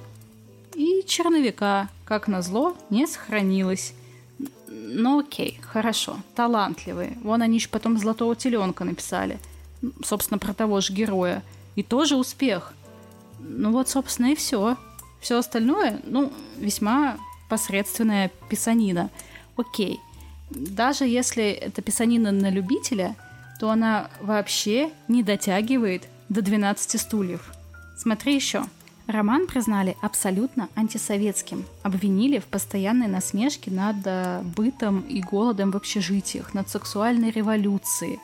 И 0.75 1.05
черновика, 1.07 1.89
как 2.05 2.29
назло, 2.29 2.77
не 2.91 3.07
сохранилось. 3.07 3.95
Ну 4.69 5.21
окей, 5.21 5.61
хорошо, 5.63 6.19
талантливые. 6.35 7.17
Вон 7.23 7.43
они 7.43 7.61
же 7.61 7.69
потом 7.69 7.99
«Золотого 7.99 8.35
теленка» 8.35 8.85
написали. 8.85 9.39
Собственно, 10.05 10.39
про 10.39 10.55
того 10.55 10.81
же 10.81 10.93
героя. 10.93 11.43
И 11.77 11.83
тоже 11.83 12.17
успех. 12.17 12.73
Ну 13.41 13.73
вот, 13.73 13.89
собственно, 13.89 14.33
и 14.33 14.35
все. 14.35 14.77
Все 15.25 15.39
остальное, 15.39 16.03
ну, 16.05 16.31
весьма 16.59 17.17
посредственная 17.49 18.31
писанина. 18.51 19.09
Окей. 19.57 19.99
Даже 20.51 21.07
если 21.07 21.51
это 21.51 21.81
писанина 21.81 22.31
на 22.31 22.51
любителя, 22.51 23.17
то 23.59 23.71
она 23.71 24.11
вообще 24.21 24.91
не 25.09 25.23
дотягивает 25.23 26.03
до 26.29 26.43
12 26.43 27.01
стульев. 27.01 27.55
Смотри 27.97 28.35
еще. 28.35 28.65
Роман 29.07 29.47
признали 29.47 29.97
абсолютно 30.03 30.69
антисоветским. 30.75 31.65
Обвинили 31.83 32.39
в 32.39 32.45
постоянной 32.45 33.07
насмешке 33.07 33.71
над 33.71 33.97
э, 34.05 34.43
бытом 34.43 35.01
и 35.01 35.23
голодом 35.23 35.71
в 35.71 35.77
общежитиях, 35.77 36.53
над 36.53 36.69
сексуальной 36.69 37.31
революцией, 37.31 38.21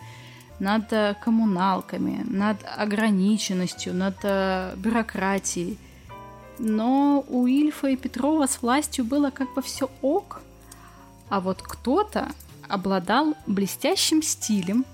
над 0.58 0.92
э, 0.92 1.14
коммуналками, 1.24 2.26
над 2.28 2.58
ограниченностью, 2.76 3.94
над 3.94 4.16
э, 4.22 4.74
бюрократией. 4.76 5.78
Но 6.62 7.24
у 7.26 7.46
Ильфа 7.46 7.88
и 7.88 7.96
Петрова 7.96 8.46
с 8.46 8.60
властью 8.60 9.06
было 9.06 9.30
как 9.30 9.52
бы 9.54 9.62
все 9.62 9.90
ок. 10.02 10.42
А 11.30 11.40
вот 11.40 11.62
кто-то 11.62 12.32
обладал 12.68 13.34
блестящим 13.46 14.22
стилем, 14.22 14.84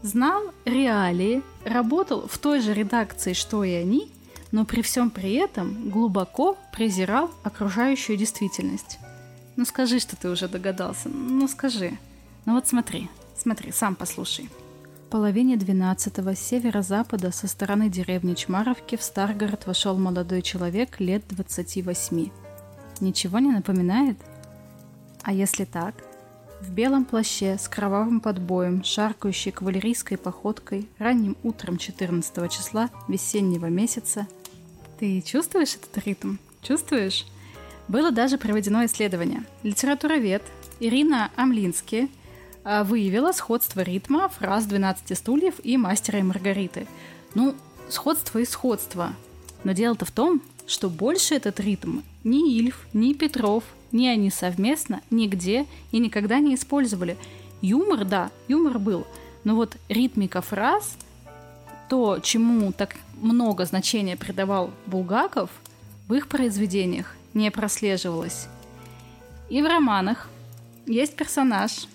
знал 0.00 0.42
реалии, 0.64 1.42
работал 1.66 2.26
в 2.26 2.38
той 2.38 2.60
же 2.60 2.72
редакции, 2.72 3.34
что 3.34 3.64
и 3.64 3.72
они, 3.72 4.10
но 4.50 4.64
при 4.64 4.80
всем 4.80 5.10
при 5.10 5.34
этом 5.34 5.90
глубоко 5.90 6.56
презирал 6.72 7.30
окружающую 7.42 8.16
действительность. 8.16 8.98
Ну 9.56 9.66
скажи, 9.66 10.00
что 10.00 10.16
ты 10.16 10.30
уже 10.30 10.48
догадался. 10.48 11.10
Ну 11.10 11.46
скажи. 11.48 11.98
Ну 12.46 12.54
вот 12.54 12.66
смотри, 12.66 13.10
смотри, 13.36 13.72
сам 13.72 13.94
послушай. 13.94 14.48
Половине 15.14 15.56
двенадцатого 15.56 16.34
с 16.34 16.40
северо-запада 16.40 17.30
со 17.30 17.46
стороны 17.46 17.88
деревни 17.88 18.34
Чмаровки 18.34 18.96
в 18.96 19.02
Старгород 19.04 19.64
вошел 19.64 19.96
молодой 19.96 20.42
человек 20.42 20.98
лет 20.98 21.22
28. 21.28 22.30
Ничего 22.98 23.38
не 23.38 23.52
напоминает? 23.52 24.16
А 25.22 25.32
если 25.32 25.66
так? 25.66 25.94
В 26.60 26.72
белом 26.72 27.04
плаще 27.04 27.58
с 27.60 27.68
кровавым 27.68 28.18
подбоем, 28.18 28.82
шаркающей 28.82 29.52
кавалерийской 29.52 30.18
походкой, 30.18 30.88
ранним 30.98 31.36
утром 31.44 31.78
14 31.78 32.50
числа 32.50 32.90
весеннего 33.06 33.66
месяца– 33.66 34.26
ты 34.98 35.20
чувствуешь 35.20 35.76
этот 35.76 36.04
ритм? 36.04 36.38
Чувствуешь? 36.60 37.24
Было 37.86 38.10
даже 38.10 38.36
проведено 38.36 38.84
исследование. 38.84 39.44
Литературовед 39.62 40.42
Ирина 40.80 41.30
Амлински 41.36 42.08
а, 42.08 42.23
выявила 42.64 43.32
сходство 43.32 43.80
ритма 43.80 44.28
фраз 44.28 44.66
«12 44.66 45.14
стульев» 45.14 45.54
и 45.62 45.76
«Мастера 45.76 46.18
и 46.18 46.22
Маргариты». 46.22 46.86
Ну, 47.34 47.54
сходство 47.88 48.38
и 48.38 48.44
сходство. 48.44 49.12
Но 49.64 49.72
дело-то 49.72 50.04
в 50.04 50.10
том, 50.10 50.42
что 50.66 50.88
больше 50.88 51.34
этот 51.34 51.60
ритм 51.60 52.00
ни 52.22 52.58
Ильф, 52.58 52.86
ни 52.92 53.12
Петров, 53.12 53.64
ни 53.92 54.06
они 54.06 54.30
совместно 54.30 55.02
нигде 55.10 55.66
и 55.92 55.98
никогда 55.98 56.40
не 56.40 56.54
использовали. 56.54 57.16
Юмор, 57.60 58.04
да, 58.04 58.30
юмор 58.48 58.78
был, 58.78 59.06
но 59.44 59.54
вот 59.54 59.76
ритмика 59.88 60.40
фраз, 60.42 60.96
то, 61.88 62.18
чему 62.20 62.72
так 62.72 62.96
много 63.20 63.64
значения 63.66 64.16
придавал 64.16 64.70
Булгаков, 64.86 65.50
в 66.08 66.14
их 66.14 66.28
произведениях 66.28 67.14
не 67.34 67.50
прослеживалось. 67.50 68.48
И 69.48 69.62
в 69.62 69.66
романах 69.66 70.28
есть 70.86 71.14
персонаж 71.14 71.72
э, 71.72 71.93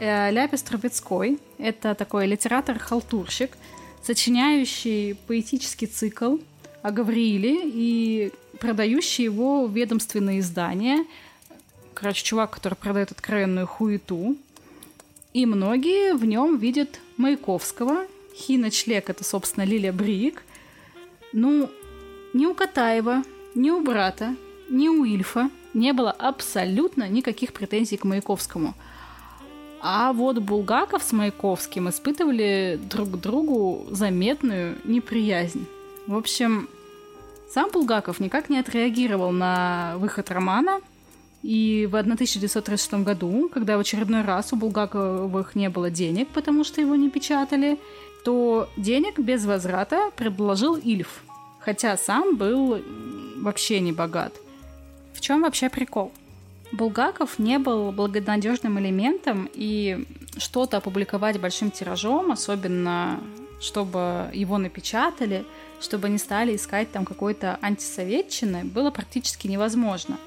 Ляпис 0.00 0.62
Трубецкой. 0.62 1.38
Это 1.58 1.94
такой 1.94 2.26
литератор-халтурщик, 2.26 3.56
сочиняющий 4.02 5.14
поэтический 5.26 5.86
цикл 5.86 6.38
о 6.82 6.90
Гаврииле 6.90 7.60
и 7.64 8.32
продающий 8.58 9.24
его 9.24 9.66
ведомственные 9.66 10.40
издания. 10.40 11.04
Короче, 11.94 12.24
чувак, 12.24 12.50
который 12.50 12.74
продает 12.74 13.12
откровенную 13.12 13.66
хуету. 13.66 14.36
И 15.32 15.46
многие 15.46 16.14
в 16.14 16.24
нем 16.24 16.58
видят 16.58 17.00
Маяковского. 17.16 18.06
Хина 18.34 18.70
Члек— 18.70 19.08
это, 19.10 19.24
собственно, 19.24 19.64
Лилия 19.64 19.92
Брик. 19.92 20.42
Ну, 21.32 21.70
ни 22.32 22.46
у 22.46 22.54
Катаева, 22.54 23.22
ни 23.54 23.70
у 23.70 23.82
брата, 23.82 24.34
ни 24.68 24.88
у 24.88 25.04
Ильфа 25.04 25.50
не 25.74 25.92
было 25.92 26.10
абсолютно 26.10 27.08
никаких 27.08 27.52
претензий 27.52 27.96
к 27.96 28.04
Маяковскому. 28.04 28.74
А 29.84 30.12
вот 30.12 30.38
Булгаков 30.38 31.02
с 31.02 31.12
Маяковским 31.12 31.88
испытывали 31.88 32.78
друг 32.88 33.20
другу 33.20 33.84
заметную 33.90 34.78
неприязнь. 34.84 35.66
В 36.06 36.16
общем, 36.16 36.68
сам 37.50 37.68
Булгаков 37.72 38.20
никак 38.20 38.48
не 38.48 38.60
отреагировал 38.60 39.32
на 39.32 39.94
выход 39.96 40.30
романа, 40.30 40.80
и 41.42 41.88
в 41.90 41.96
1936 41.96 42.94
году, 43.04 43.50
когда 43.52 43.76
в 43.76 43.80
очередной 43.80 44.22
раз 44.22 44.52
у 44.52 44.56
Булгаковых 44.56 45.56
не 45.56 45.68
было 45.68 45.90
денег, 45.90 46.28
потому 46.28 46.62
что 46.62 46.80
его 46.80 46.94
не 46.94 47.10
печатали, 47.10 47.76
то 48.24 48.68
денег 48.76 49.18
без 49.18 49.44
возврата 49.44 50.12
предложил 50.14 50.76
Ильф, 50.76 51.24
хотя 51.58 51.96
сам 51.96 52.36
был 52.36 52.80
вообще 53.38 53.80
не 53.80 53.90
богат. 53.90 54.32
В 55.12 55.20
чем 55.20 55.42
вообще 55.42 55.68
прикол? 55.68 56.12
Булгаков 56.72 57.38
не 57.38 57.58
был 57.58 57.92
благонадежным 57.92 58.78
элементом, 58.78 59.48
и 59.52 60.06
что-то 60.38 60.78
опубликовать 60.78 61.40
большим 61.40 61.70
тиражом, 61.70 62.32
особенно 62.32 63.20
чтобы 63.60 64.30
его 64.32 64.58
напечатали, 64.58 65.44
чтобы 65.80 66.08
не 66.08 66.18
стали 66.18 66.56
искать 66.56 66.90
там 66.90 67.04
какой-то 67.04 67.58
антисоветчины, 67.62 68.64
было 68.64 68.90
практически 68.90 69.46
невозможно. 69.46 70.18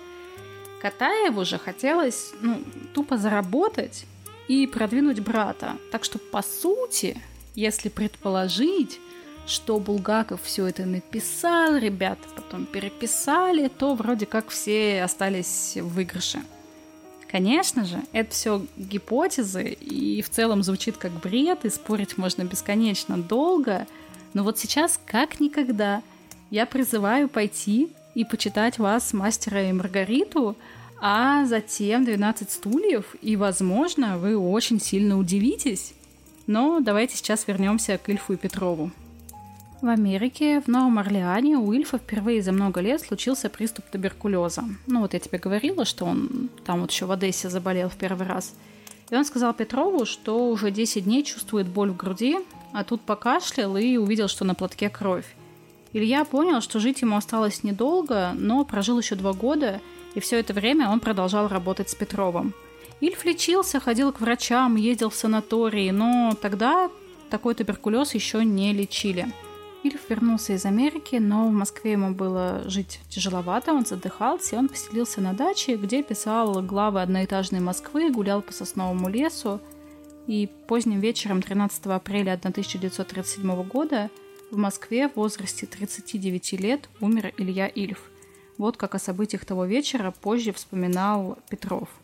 Катаеву 0.81 1.43
же 1.45 1.57
хотелось 1.57 2.33
ну, 2.41 2.61
тупо 2.93 3.17
заработать 3.17 4.05
и 4.47 4.67
продвинуть 4.67 5.19
брата. 5.19 5.77
Так 5.91 6.03
что, 6.03 6.19
по 6.19 6.43
сути, 6.43 7.19
если 7.55 7.89
предположить, 7.89 8.99
что 9.45 9.79
Булгаков 9.79 10.41
все 10.43 10.67
это 10.67 10.85
написал, 10.85 11.75
ребята 11.75 12.27
потом 12.35 12.65
переписали, 12.65 13.67
то 13.67 13.93
вроде 13.93 14.25
как 14.25 14.49
все 14.49 15.03
остались 15.03 15.77
в 15.77 15.93
выигрыше. 15.93 16.41
Конечно 17.29 17.85
же, 17.85 18.01
это 18.11 18.31
все 18.31 18.65
гипотезы, 18.77 19.63
и 19.63 20.21
в 20.21 20.29
целом 20.29 20.63
звучит 20.63 20.97
как 20.97 21.11
бред, 21.11 21.65
и 21.65 21.69
спорить 21.69 22.17
можно 22.17 22.43
бесконечно 22.43 23.17
долго, 23.17 23.87
но 24.33 24.43
вот 24.43 24.57
сейчас, 24.57 24.99
как 25.05 25.39
никогда, 25.39 26.01
я 26.49 26.65
призываю 26.65 27.27
пойти 27.27 27.89
и 28.13 28.23
почитать 28.23 28.79
вас 28.79 29.11
«Мастера 29.13 29.69
и 29.69 29.73
Маргариту», 29.73 30.55
а 31.01 31.45
затем 31.45 32.03
«12 32.03 32.47
стульев», 32.49 33.15
и, 33.21 33.35
возможно, 33.35 34.17
вы 34.17 34.37
очень 34.37 34.79
сильно 34.79 35.17
удивитесь, 35.19 35.93
но 36.47 36.79
давайте 36.79 37.17
сейчас 37.17 37.47
вернемся 37.47 37.97
к 37.97 38.07
Ильфу 38.09 38.33
и 38.33 38.37
Петрову. 38.37 38.91
В 39.85 39.89
Америке, 39.89 40.61
в 40.61 40.67
Новом 40.67 40.97
Орлеане, 40.97 41.57
у 41.57 41.71
Ильфа 41.71 41.99
впервые 41.99 42.41
за 42.41 42.51
много 42.51 42.81
лет 42.81 43.01
случился 43.01 43.51
приступ 43.51 43.85
туберкулеза. 43.85 44.63
Ну 44.87 45.01
вот 45.01 45.13
я 45.13 45.19
тебе 45.19 45.37
говорила, 45.37 45.85
что 45.85 46.05
он 46.05 46.49
там 46.65 46.81
вот 46.81 46.89
еще 46.89 47.05
в 47.05 47.11
Одессе 47.11 47.51
заболел 47.51 47.89
в 47.89 47.95
первый 47.95 48.25
раз. 48.25 48.55
И 49.11 49.15
он 49.15 49.23
сказал 49.25 49.53
Петрову, 49.53 50.05
что 50.05 50.49
уже 50.49 50.71
10 50.71 51.03
дней 51.03 51.23
чувствует 51.23 51.67
боль 51.67 51.91
в 51.91 51.97
груди, 51.97 52.37
а 52.73 52.83
тут 52.83 53.01
покашлял 53.01 53.77
и 53.77 53.97
увидел, 53.97 54.27
что 54.27 54.43
на 54.43 54.55
платке 54.55 54.89
кровь. 54.89 55.35
Илья 55.93 56.25
понял, 56.25 56.61
что 56.61 56.79
жить 56.79 57.01
ему 57.01 57.15
осталось 57.15 57.61
недолго, 57.61 58.31
но 58.33 58.65
прожил 58.65 58.97
еще 58.97 59.13
два 59.13 59.33
года, 59.33 59.81
и 60.15 60.19
все 60.19 60.39
это 60.39 60.53
время 60.53 60.89
он 60.89 60.99
продолжал 60.99 61.47
работать 61.47 61.91
с 61.91 61.95
Петровым– 61.95 62.55
Ильф 63.01 63.25
лечился, 63.25 63.81
ходил 63.81 64.13
к 64.13 64.21
врачам, 64.21 64.77
ездил 64.77 65.09
в 65.09 65.15
санатории, 65.15 65.91
но 65.91 66.33
тогда 66.41 66.89
такой 67.29 67.53
туберкулез 67.53 68.15
еще 68.15 68.43
не 68.45 68.71
лечили. 68.71 69.27
Ильф 69.85 70.09
вернулся 70.09 70.53
из 70.53 70.65
Америки, 70.65 71.17
но 71.17 71.47
в 71.47 71.51
Москве 71.51 71.91
ему 71.91 72.13
было 72.13 72.63
жить 72.65 72.99
тяжеловато, 73.09 73.71
он 73.73 73.85
задыхался, 73.85 74.55
и 74.55 74.59
он 74.59 74.67
поселился 74.67 75.21
на 75.21 75.33
даче, 75.33 75.75
где 75.75 76.01
писал 76.01 76.61
главы 76.61 77.01
одноэтажной 77.01 77.59
Москвы, 77.59 78.11
гулял 78.11 78.41
по 78.41 78.51
сосновому 78.51 79.09
лесу. 79.09 79.61
И 80.27 80.49
поздним 80.67 80.99
вечером 80.99 81.41
13 81.41 81.85
апреля 81.85 82.33
1937 82.33 83.63
года 83.63 84.09
в 84.51 84.57
Москве 84.57 85.07
в 85.07 85.17
возрасте 85.17 85.67
39 85.67 86.53
лет 86.53 86.89
умер 86.99 87.33
Илья 87.37 87.67
Ильф. 87.67 88.09
Вот 88.57 88.77
как 88.77 88.95
о 88.95 88.99
событиях 88.99 89.45
того 89.45 89.65
вечера 89.65 90.11
позже 90.11 90.51
вспоминал 90.51 91.37
Петров– 91.49 91.89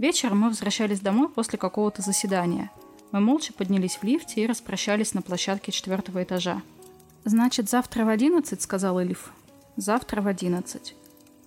Вечером 0.00 0.38
мы 0.40 0.48
возвращались 0.48 1.00
домой 1.00 1.28
после 1.28 1.58
какого-то 1.58 2.00
заседания. 2.00 2.70
Мы 3.12 3.20
молча 3.20 3.52
поднялись 3.52 3.96
в 3.96 4.02
лифте 4.02 4.42
и 4.42 4.46
распрощались 4.46 5.12
на 5.12 5.20
площадке 5.20 5.72
четвертого 5.72 6.22
этажа. 6.22 6.62
«Значит, 7.24 7.68
завтра 7.68 8.04
в 8.04 8.08
одиннадцать?»— 8.08 8.62
сказал 8.62 9.02
Элиф. 9.02 9.32
«Завтра 9.76 10.22
в 10.22 10.26
одиннадцать». 10.26 10.94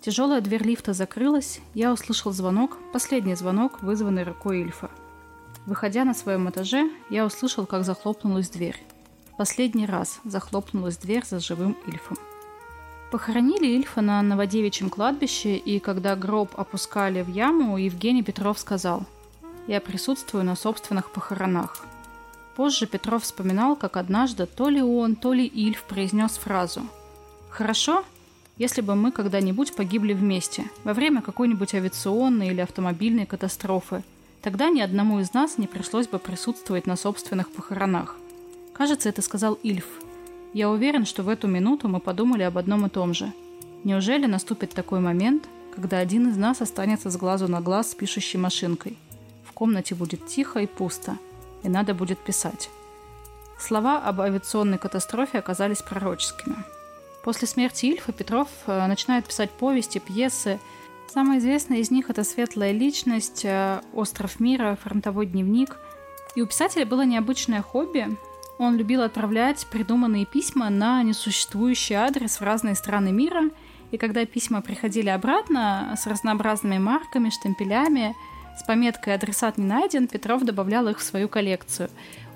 Тяжелая 0.02 0.42
дверь 0.42 0.64
лифта 0.64 0.94
закрылась, 0.94 1.62
я 1.74 1.94
услышал 1.94 2.32
звонок, 2.32 2.78
последний 2.92 3.36
звонок, 3.36 3.82
вызванный 3.82 4.24
рукой 4.24 4.62
Ильфа. 4.62 4.92
Выходя 5.66 6.04
на 6.04 6.14
своем 6.14 6.50
этаже, 6.50 6.92
я 7.10 7.26
услышал, 7.26 7.66
как 7.66 7.86
захлопнулась 7.86 8.50
дверь. 8.50 8.84
Последний 9.38 9.86
раз 9.86 10.20
захлопнулась 10.26 10.98
дверь 10.98 11.26
за 11.26 11.40
живым 11.40 11.78
Ильфом. 11.88 12.18
Похоронили 13.12 13.66
Ильфа 13.66 14.02
на 14.02 14.22
Новодевичьем 14.22 14.90
кладбище, 14.90 15.56
и 15.56 15.80
когда 15.80 16.16
гроб 16.16 16.52
опускали 16.60 17.22
в 17.22 17.30
яму, 17.30 17.78
Евгений 17.78 18.24
Петров 18.24 18.60
сказал 18.60 19.06
«Я 19.68 19.80
присутствую 19.80 20.44
на 20.44 20.56
собственных 20.56 21.12
похоронах». 21.12 21.86
Позже 22.56 22.86
Петров 22.86 23.24
вспоминал, 23.24 23.76
как 23.76 23.98
однажды 23.98 24.46
то 24.46 24.70
ли 24.70 24.82
он, 24.82 25.16
то 25.16 25.34
ли 25.34 25.46
Ильф 25.46 25.84
произнес 25.84 26.32
фразу 26.32 26.82
«Хорошо, 27.50 28.04
если 28.58 28.82
бы 28.82 28.96
мы 28.96 29.12
когда-нибудь 29.12 29.76
погибли 29.76 30.14
вместе, 30.14 30.66
во 30.84 30.94
время 30.94 31.22
какой-нибудь 31.22 31.74
авиационной 31.74 32.50
или 32.50 32.62
автомобильной 32.62 33.26
катастрофы, 33.26 34.04
тогда 34.42 34.70
ни 34.70 34.82
одному 34.82 35.20
из 35.20 35.34
нас 35.34 35.58
не 35.58 35.68
пришлось 35.68 36.08
бы 36.08 36.20
присутствовать 36.20 36.88
на 36.88 36.96
собственных 36.96 37.52
похоронах». 37.52 38.18
Кажется, 38.74 39.10
это 39.10 39.22
сказал 39.22 39.54
Ильф– 39.64 39.86
я 40.54 40.70
уверен, 40.70 41.06
что 41.06 41.24
в 41.24 41.30
эту 41.30 41.48
минуту 41.48 41.88
мы 41.88 42.00
подумали 42.00 42.44
об 42.44 42.60
одном 42.60 42.86
и 42.86 42.90
том 42.90 43.16
же. 43.16 43.34
Неужели 43.84 44.28
наступит 44.28 44.70
такой 44.70 45.00
момент, 45.00 45.46
когда 45.74 45.98
один 45.98 46.30
из 46.30 46.38
нас 46.38 46.62
останется 46.62 47.10
с 47.10 47.18
глазу 47.18 47.48
на 47.48 47.60
глаз 47.60 47.92
с 47.92 47.96
пишущей 47.96 48.40
машинкой? 48.40 48.96
В 49.46 49.52
комнате 49.52 49.96
будет 49.96 50.28
тихо 50.28 50.60
и 50.60 50.68
пусто, 50.68 51.18
и 51.64 51.70
надо 51.70 51.94
будет 51.94 52.20
писать. 52.20 52.70
Слова 53.60 54.00
об 54.00 54.22
авиационной 54.22 54.78
катастрофе 54.78 55.40
оказались 55.40 55.82
пророческими. 55.82 56.58
После 57.24 57.48
смерти 57.48 57.86
Ильфа 57.86 58.12
Петров 58.12 58.50
э, 58.68 58.88
начинает 58.88 59.26
писать 59.26 59.52
повести, 59.52 60.00
пьесы. 60.00 60.60
Самая 61.08 61.40
известная 61.40 61.78
из 61.78 61.90
них– 61.90 62.10
это 62.10 62.24
«Светлая 62.24 62.72
личность», 62.72 63.46
э, 63.46 63.82
«Остров 63.94 64.40
мира», 64.40 64.78
«Фронтовой 64.84 65.26
дневник». 65.26 65.78
И 66.36 66.42
у 66.42 66.48
писателя 66.48 66.86
было 66.86 67.06
необычное 67.06 67.62
хобби 67.62 68.18
он 68.58 68.78
любил 68.78 69.02
отправлять 69.02 69.66
придуманные 69.72 70.26
письма 70.26 70.70
на 70.70 71.02
несуществующий 71.04 71.96
адрес 71.96 72.40
в 72.40 72.44
разные 72.44 72.76
страны 72.76 73.12
мира, 73.12 73.50
и 73.92 73.98
когда 73.98 74.26
письма 74.26 74.62
приходили 74.62 75.10
обратно 75.10 75.96
с 75.98 76.08
разнообразными 76.08 76.78
марками, 76.78 77.30
штемпелями, 77.30 78.16
с 78.58 78.64
пометкой 78.64 79.16
«Адресат 79.16 79.58
не 79.58 79.66
найден», 79.66 80.08
Петров 80.08 80.44
добавлял 80.44 80.88
их 80.88 81.00
в 81.00 81.04
свою 81.04 81.28
коллекцию. 81.28 81.90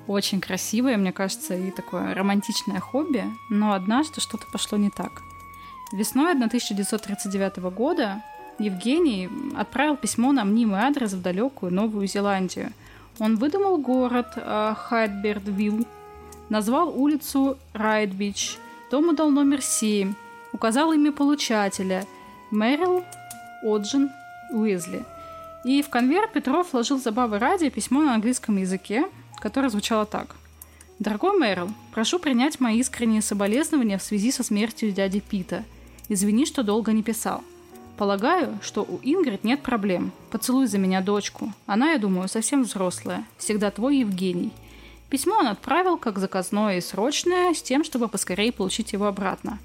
Очень 0.07 0.39
красивое, 0.39 0.97
мне 0.97 1.11
кажется, 1.11 1.55
и 1.55 1.71
такое 1.71 2.13
романтичное 2.13 2.79
хобби, 2.79 3.23
но 3.49 3.73
однажды 3.73 4.21
что-то 4.21 4.45
пошло 4.51 4.77
не 4.77 4.89
так. 4.89 5.21
Весной 5.93 6.31
1939 6.31 7.57
года 7.75 8.23
Евгений 8.59 9.29
отправил 9.57 9.95
письмо 9.95 10.31
на 10.31 10.43
мнимый 10.43 10.79
адрес 10.79 11.13
в 11.13 11.21
далекую 11.21 11.73
Новую 11.73 12.07
Зеландию. 12.07 12.71
Он 13.19 13.35
выдумал 13.35 13.77
город 13.77 14.33
э, 14.35 14.73
Хайдбердвилл, 14.77 15.85
назвал 16.49 16.89
улицу 16.89 17.57
Райдбич, 17.73 18.57
дому 18.91 19.13
дал 19.13 19.29
номер 19.29 19.61
7, 19.61 20.13
указал 20.53 20.93
имя 20.93 21.11
получателя– 21.11 22.05
Мэрил 22.51 23.03
Оджин 23.61 24.09
Уизли. 24.51 25.03
И 25.65 25.81
в 25.81 25.89
конверт 25.89 26.33
Петров 26.33 26.71
вложил 26.71 26.99
забавы 26.99 27.39
ради 27.39 27.69
письмо 27.69 28.01
на 28.01 28.15
английском 28.15 28.57
языке, 28.57 29.05
которое 29.39 29.69
звучало 29.69 30.05
так. 30.05 30.35
«Дорогой 30.99 31.37
Мэрил, 31.37 31.69
прошу 31.93 32.19
принять 32.19 32.59
мои 32.59 32.79
искренние 32.79 33.21
соболезнования 33.21 33.97
в 33.97 34.03
связи 34.03 34.31
со 34.31 34.43
смертью 34.43 34.91
дяди 34.91 35.19
Пита. 35.19 35.63
Извини, 36.09 36.45
что 36.45 36.63
долго 36.63 36.91
не 36.91 37.03
писал. 37.03 37.43
Полагаю, 37.97 38.57
что 38.61 38.83
у 38.83 38.99
Ингрид 39.03 39.43
нет 39.43 39.61
проблем. 39.61 40.11
Поцелуй 40.31 40.67
за 40.67 40.77
меня 40.77 41.01
дочку. 41.01 41.53
Она, 41.65 41.91
я 41.91 41.97
думаю, 41.97 42.27
совсем 42.27 42.63
взрослая. 42.63 43.25
Всегда 43.37 43.71
твой 43.71 43.97
Евгений– 43.97 44.51
Письмо 45.09 45.37
он 45.37 45.47
отправил 45.47 45.97
как 45.97 46.19
заказное 46.19 46.77
и 46.77 46.81
срочное, 46.81 47.53
с 47.53 47.61
тем, 47.61 47.83
чтобы 47.83 48.09
поскорее 48.09 48.51
получить 48.51 48.91
его 48.91 49.05
обратно. 49.05 49.57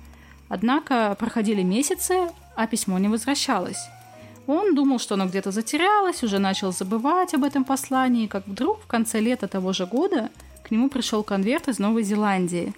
Однако 0.49 1.17
проходили 1.19 1.63
месяцы, 1.63 2.29
а 2.55 2.67
письмо 2.67 2.99
не 2.99 3.09
возвращалось. 3.09 3.89
Он 4.47 4.75
думал, 4.75 4.99
что 4.99 5.15
оно 5.15 5.27
где-то 5.27 5.51
затерялось, 5.51 6.23
уже 6.23 6.39
начал 6.39 6.73
забывать 6.73 7.35
об 7.35 7.45
этом 7.45 7.65
послании, 7.65 8.27
как 8.27 8.47
вдруг 8.47 8.81
в 8.81 8.87
конце 8.87 9.21
лета 9.21 9.49
того 9.49 9.73
же 9.73 9.87
года 9.87 10.31
к 10.63 10.71
нему 10.71 10.89
пришел 10.89 11.23
конверт 11.23 11.69
из 11.69 11.79
Новой 11.79 12.03
Зеландии. 12.03 12.75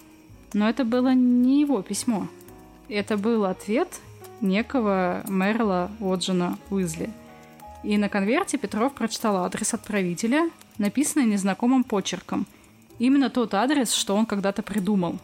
Но 0.53 0.69
это 0.69 0.85
было 0.85 1.13
не 1.13 1.61
его 1.61 1.81
письмо. 1.81 2.27
Это 2.87 3.17
был 3.17 3.45
ответ 3.45 3.99
некого 4.41 5.23
Мерла 5.27 5.91
Оджина 5.99 6.57
Уизли. 6.69 7.09
И 7.83 7.97
на 7.97 8.09
конверте 8.09 8.57
Петров 8.57 8.93
прочитал 8.93 9.37
адрес 9.37 9.73
отправителя, 9.73 10.49
написанный 10.77 11.25
незнакомым 11.25 11.83
почерком– 11.83 12.45
Именно 12.97 13.29
тот 13.29 13.53
адрес, 13.53 13.91
что 13.91 14.15
он 14.15 14.25
когда-то 14.25 14.61
придумал. 14.61 15.17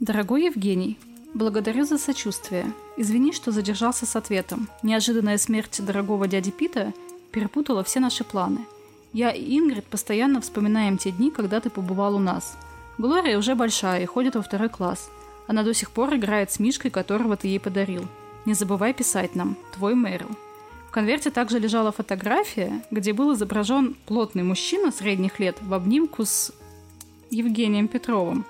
Дорогой 0.00 0.44
Евгений, 0.44 0.98
благодарю 1.32 1.84
за 1.84 1.96
сочувствие. 1.96 2.66
Извини, 3.00 3.32
что 3.32 3.50
задержался 3.50 4.04
с 4.04 4.14
ответом. 4.14 4.68
Неожиданная 4.82 5.38
смерть 5.38 5.82
дорогого 5.82 6.28
дяди 6.28 6.50
Пита 6.50 6.92
перепутала 7.32 7.82
все 7.82 7.98
наши 7.98 8.24
планы. 8.24 8.66
Я 9.14 9.30
и 9.30 9.58
Ингрид 9.58 9.86
постоянно 9.86 10.42
вспоминаем 10.42 10.98
те 10.98 11.10
дни, 11.10 11.30
когда 11.30 11.60
ты 11.60 11.70
побывал 11.70 12.16
у 12.16 12.18
нас. 12.18 12.58
Глория 12.98 13.38
уже 13.38 13.54
большая 13.54 14.02
и 14.02 14.04
ходит 14.04 14.34
во 14.34 14.42
второй 14.42 14.68
класс. 14.68 15.10
Она 15.46 15.62
до 15.62 15.72
сих 15.72 15.92
пор 15.92 16.14
играет 16.14 16.52
с 16.52 16.58
Мишкой, 16.58 16.90
которого 16.90 17.38
ты 17.38 17.48
ей 17.48 17.58
подарил. 17.58 18.06
Не 18.44 18.52
забывай 18.52 18.92
писать 18.92 19.34
нам. 19.34 19.56
Твой 19.72 19.94
Мэрил. 19.94 20.28
В 20.86 20.90
конверте 20.90 21.30
также 21.30 21.58
лежала 21.58 21.92
фотография, 21.92 22.84
где 22.90 23.14
был 23.14 23.32
изображен 23.32 23.96
плотный 24.04 24.42
мужчина 24.42 24.92
средних 24.92 25.40
лет 25.40 25.56
в 25.62 25.72
обнимку 25.72 26.26
с 26.26 26.52
Евгением 27.30 27.88
Петровым. 27.88 28.44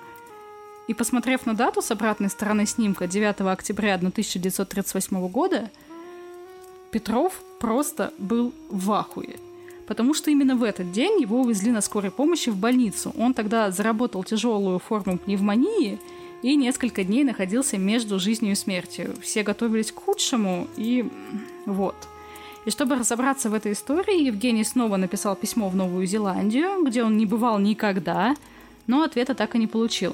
И 0.91 0.93
посмотрев 0.93 1.45
на 1.45 1.53
дату 1.53 1.81
с 1.81 1.89
обратной 1.89 2.29
стороны 2.29 2.65
снимка 2.65 3.07
9 3.07 3.39
октября 3.39 3.95
1938 3.95 5.29
года, 5.29 5.71
Петров 6.91 7.41
просто 7.61 8.11
был 8.17 8.51
в 8.69 8.91
ахуе. 8.91 9.37
Потому 9.87 10.13
что 10.13 10.31
именно 10.31 10.57
в 10.57 10.63
этот 10.63 10.91
день 10.91 11.21
его 11.21 11.39
увезли 11.39 11.71
на 11.71 11.79
скорой 11.79 12.11
помощи 12.11 12.49
в 12.49 12.57
больницу. 12.57 13.13
Он 13.17 13.33
тогда 13.33 13.71
заработал 13.71 14.25
тяжелую 14.25 14.79
форму 14.79 15.17
пневмонии 15.17 15.97
и 16.41 16.57
несколько 16.57 17.05
дней 17.05 17.23
находился 17.23 17.77
между 17.77 18.19
жизнью 18.19 18.51
и 18.51 18.55
смертью. 18.55 19.15
Все 19.21 19.43
готовились 19.43 19.93
к 19.93 20.03
худшему, 20.03 20.67
и 20.75 21.09
вот. 21.65 21.95
И 22.65 22.69
чтобы 22.69 22.95
разобраться 22.95 23.49
в 23.49 23.53
этой 23.53 23.71
истории, 23.71 24.25
Евгений 24.25 24.65
снова 24.65 24.97
написал 24.97 25.37
письмо 25.37 25.69
в 25.69 25.75
Новую 25.77 26.05
Зеландию, 26.05 26.83
где 26.85 27.01
он 27.01 27.15
не 27.15 27.25
бывал 27.25 27.59
никогда– 27.59 28.35
но 28.87 29.03
ответа 29.03 29.35
так 29.35 29.55
и 29.55 29.59
не 29.59 29.67
получил. 29.67 30.13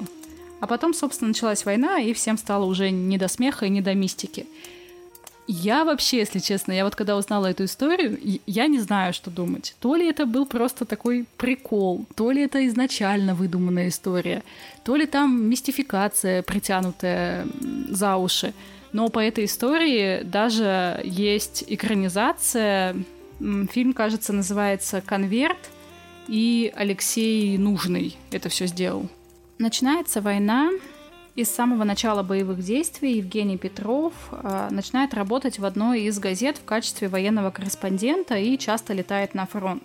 А 0.60 0.66
потом, 0.66 0.92
собственно, 0.94 1.28
началась 1.28 1.64
война, 1.64 2.00
и 2.00 2.12
всем 2.12 2.36
стало 2.36 2.64
уже 2.64 2.90
не 2.90 3.18
до 3.18 3.28
смеха 3.28 3.66
и 3.66 3.70
не 3.70 3.80
до 3.80 3.94
мистики. 3.94 4.46
Я 5.50 5.84
вообще, 5.84 6.18
если 6.18 6.40
честно, 6.40 6.72
я 6.72 6.84
вот 6.84 6.94
когда 6.94 7.16
узнала 7.16 7.46
эту 7.46 7.64
историю, 7.64 8.18
я 8.46 8.66
не 8.66 8.80
знаю, 8.80 9.14
что 9.14 9.30
думать. 9.30 9.74
То 9.80 9.96
ли 9.96 10.06
это 10.06 10.26
был 10.26 10.44
просто 10.44 10.84
такой 10.84 11.24
прикол, 11.38 12.04
то 12.16 12.30
ли 12.30 12.42
это 12.42 12.66
изначально 12.66 13.34
выдуманная 13.34 13.88
история, 13.88 14.42
то 14.84 14.94
ли 14.94 15.06
там 15.06 15.48
мистификация, 15.48 16.42
притянутая 16.42 17.46
за 17.88 18.16
уши. 18.16 18.52
Но 18.92 19.08
по 19.08 19.20
этой 19.20 19.46
истории 19.46 20.22
даже 20.22 21.00
есть 21.02 21.64
экранизация. 21.66 22.96
Фильм, 23.38 23.94
кажется, 23.94 24.34
называется 24.34 25.00
«Конверт», 25.00 25.70
и 26.26 26.70
Алексей 26.76 27.56
Нужный 27.56 28.16
это 28.30 28.50
все 28.50 28.66
сделал. 28.66 29.08
Начинается 29.58 30.20
война, 30.20 30.70
и 31.34 31.44
с 31.44 31.50
самого 31.50 31.82
начала 31.82 32.22
боевых 32.22 32.62
действий 32.62 33.16
Евгений 33.16 33.56
Петров 33.58 34.12
э, 34.30 34.68
начинает 34.70 35.14
работать 35.14 35.58
в 35.58 35.64
одной 35.64 36.02
из 36.02 36.18
газет 36.20 36.58
в 36.58 36.64
качестве 36.64 37.08
военного 37.08 37.50
корреспондента 37.50 38.36
и 38.36 38.56
часто 38.56 38.92
летает 38.92 39.34
на 39.34 39.46
фронт. 39.46 39.82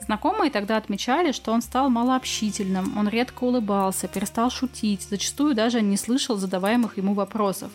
Знакомые 0.00 0.50
тогда 0.50 0.76
отмечали, 0.76 1.32
что 1.32 1.52
он 1.52 1.62
стал 1.62 1.88
малообщительным, 1.88 2.96
он 2.98 3.08
редко 3.08 3.44
улыбался, 3.44 4.08
перестал 4.08 4.50
шутить, 4.50 5.06
зачастую 5.08 5.54
даже 5.54 5.80
не 5.80 5.96
слышал 5.96 6.36
задаваемых 6.36 6.98
ему 6.98 7.14
вопросов. 7.14 7.70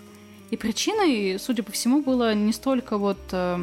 И 0.52 0.58
причиной, 0.58 1.40
судя 1.40 1.64
по 1.64 1.72
всему, 1.72 2.04
была 2.04 2.36
не 2.36 2.54
столько 2.54 3.00
вот 3.00 3.20
э, 3.32 3.58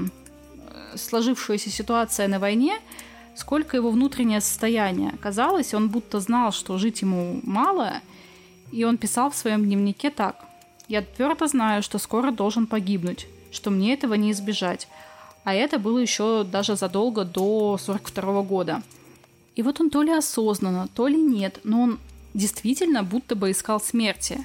сложившаяся 0.97 1.71
ситуация 1.71 2.27
на 2.27 2.41
войне, 2.41 2.79
сколько 3.35 3.77
его 3.77 3.91
внутреннее 3.91 4.41
состояние. 4.41 5.15
Казалось, 5.21 5.75
он 5.75 5.89
будто 5.89 6.21
знал, 6.21 6.53
что 6.53 6.79
жить 6.79 7.03
ему 7.03 7.41
мало, 7.43 7.95
и 8.73 8.85
он 8.85 8.99
писал 8.99 9.31
в 9.31 9.37
своем 9.37 9.65
дневнике 9.65 10.11
так. 10.11 10.45
«Я 10.89 11.03
твердо 11.03 11.47
знаю, 11.47 11.83
что 11.83 11.99
скоро 11.99 12.31
должен 12.31 12.67
погибнуть, 12.67 13.27
что 13.53 13.71
мне 13.71 13.95
этого 13.95 14.15
не 14.15 14.33
избежать. 14.33 14.89
А 15.45 15.55
это 15.55 15.79
было 15.79 15.99
еще 15.99 16.45
даже 16.45 16.77
задолго 16.77 17.25
до 17.25 17.79
42 17.79 18.43
года. 18.43 18.83
И 19.57 19.63
вот 19.63 19.81
он 19.81 19.91
то 19.91 20.03
ли 20.03 20.13
осознанно, 20.13 20.89
то 20.95 21.09
ли 21.09 21.21
нет, 21.21 21.61
но 21.65 21.83
он 21.83 21.99
действительно 22.35 23.03
будто 23.03 23.35
бы 23.35 23.51
искал 23.51 23.81
смерти. 23.81 24.45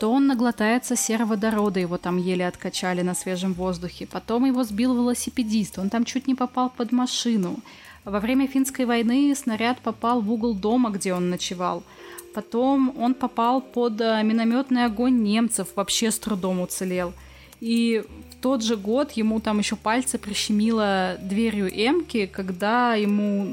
То 0.00 0.10
он 0.12 0.26
наглотается 0.26 0.96
сероводорода, 0.96 1.80
его 1.80 1.98
там 1.98 2.18
еле 2.18 2.46
откачали 2.46 3.02
на 3.02 3.14
свежем 3.14 3.54
воздухе. 3.54 4.06
Потом 4.06 4.44
его 4.44 4.64
сбил 4.64 4.94
велосипедист, 4.94 5.78
он 5.78 5.88
там 5.88 6.04
чуть 6.04 6.26
не 6.26 6.34
попал 6.34 6.70
под 6.70 6.92
машину. 6.92 7.56
Во 8.04 8.20
время 8.20 8.46
финской 8.46 8.84
войны 8.84 9.34
снаряд 9.34 9.80
попал 9.80 10.20
в 10.20 10.30
угол 10.30 10.54
дома, 10.54 10.90
где 10.90 11.14
он 11.14 11.30
ночевал. 11.30 11.82
Потом 12.34 12.94
он 12.98 13.14
попал 13.14 13.60
под 13.62 14.00
э, 14.00 14.22
минометный 14.22 14.84
огонь 14.84 15.22
немцев, 15.22 15.68
вообще 15.76 16.10
с 16.10 16.18
трудом 16.18 16.60
уцелел. 16.60 17.14
И 17.60 18.02
в 18.30 18.42
тот 18.42 18.62
же 18.62 18.76
год 18.76 19.12
ему 19.12 19.40
там 19.40 19.58
еще 19.58 19.76
пальцы 19.76 20.18
прищемило 20.18 21.16
дверью 21.22 21.70
Эмки, 21.70 22.26
когда 22.26 22.94
ему 22.94 23.44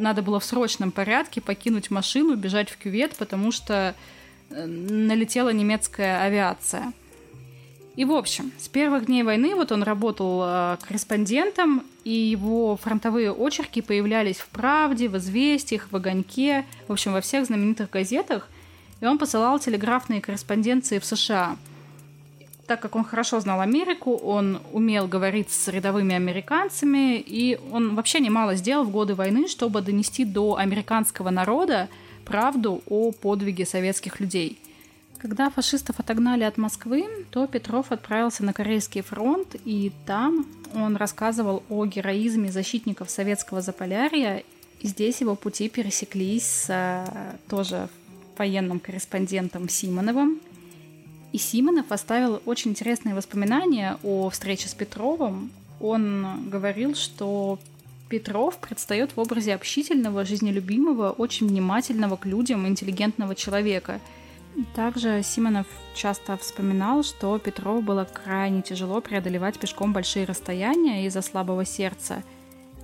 надо 0.00 0.22
было 0.22 0.38
в 0.38 0.44
срочном 0.44 0.92
порядке 0.92 1.40
покинуть 1.40 1.90
машину, 1.90 2.36
бежать 2.36 2.70
в 2.70 2.76
кювет, 2.76 3.16
потому 3.16 3.50
что 3.50 3.96
э, 4.50 4.66
налетела 4.66 5.48
немецкая 5.48 6.22
авиация. 6.22 6.92
И, 7.96 8.04
в 8.04 8.12
общем, 8.12 8.52
с 8.58 8.68
первых 8.68 9.06
дней 9.06 9.22
войны 9.22 9.54
вот 9.54 9.72
он 9.72 9.82
работал 9.82 10.42
э, 10.44 10.76
корреспондентом, 10.86 11.82
и 12.04 12.10
его 12.10 12.76
фронтовые 12.76 13.32
очерки 13.32 13.80
появлялись 13.80 14.38
в 14.38 14.48
«Правде», 14.48 15.08
в 15.08 15.16
«Известиях», 15.18 15.88
в 15.90 15.96
«Огоньке», 15.96 16.64
в 16.88 16.92
общем, 16.92 17.12
во 17.12 17.20
всех 17.20 17.46
знаменитых 17.46 17.90
газетах, 17.90 18.48
и 19.00 19.06
он 19.06 19.18
посылал 19.18 19.58
телеграфные 19.58 20.20
корреспонденции 20.20 20.98
в 20.98 21.04
США. 21.04 21.56
Так 22.66 22.80
как 22.80 22.94
он 22.96 23.04
хорошо 23.04 23.40
знал 23.40 23.60
Америку, 23.60 24.14
он 24.14 24.60
умел 24.72 25.06
говорить 25.06 25.50
с 25.50 25.68
рядовыми 25.68 26.14
американцами, 26.14 27.18
и 27.18 27.58
он 27.70 27.94
вообще 27.94 28.20
немало 28.20 28.54
сделал 28.54 28.84
в 28.84 28.90
годы 28.90 29.14
войны, 29.14 29.48
чтобы 29.48 29.82
донести 29.82 30.24
до 30.24 30.56
американского 30.56 31.30
народа 31.30 31.88
правду 32.24 32.82
о 32.88 33.12
подвиге 33.12 33.66
советских 33.66 34.20
людей– 34.20 34.58
когда 35.22 35.50
фашистов 35.50 36.00
отогнали 36.00 36.42
от 36.42 36.58
Москвы, 36.58 37.06
то 37.30 37.46
Петров 37.46 37.92
отправился 37.92 38.44
на 38.44 38.52
Корейский 38.52 39.02
фронт, 39.02 39.54
и 39.64 39.92
там 40.04 40.44
он 40.74 40.96
рассказывал 40.96 41.62
о 41.68 41.86
героизме 41.86 42.50
защитников 42.50 43.08
советского 43.08 43.60
Заполярья. 43.60 44.42
И 44.80 44.88
здесь 44.88 45.20
его 45.20 45.36
пути 45.36 45.68
пересеклись 45.68 46.44
с 46.44 46.66
э, 46.68 47.36
тоже 47.48 47.88
военным 48.36 48.80
корреспондентом 48.80 49.68
Симоновым. 49.68 50.40
И 51.30 51.38
Симонов 51.38 51.92
оставил 51.92 52.42
очень 52.44 52.72
интересные 52.72 53.14
воспоминания 53.14 53.98
о 54.02 54.28
встрече 54.28 54.68
с 54.68 54.74
Петровым. 54.74 55.52
Он 55.80 56.50
говорил, 56.50 56.96
что 56.96 57.60
Петров 58.08 58.58
предстает 58.58 59.12
в 59.14 59.20
образе 59.20 59.54
общительного, 59.54 60.24
жизнелюбимого, 60.24 61.10
очень 61.10 61.46
внимательного 61.46 62.16
к 62.16 62.26
людям, 62.26 62.66
интеллигентного 62.66 63.36
человека– 63.36 64.00
также 64.74 65.22
Симонов 65.22 65.66
часто 65.94 66.36
вспоминал, 66.36 67.02
что 67.02 67.38
Петрову 67.38 67.80
было 67.80 68.04
крайне 68.04 68.62
тяжело 68.62 69.00
преодолевать 69.00 69.58
пешком 69.58 69.92
большие 69.92 70.26
расстояния 70.26 71.06
из-за 71.06 71.22
слабого 71.22 71.64
сердца. 71.64 72.22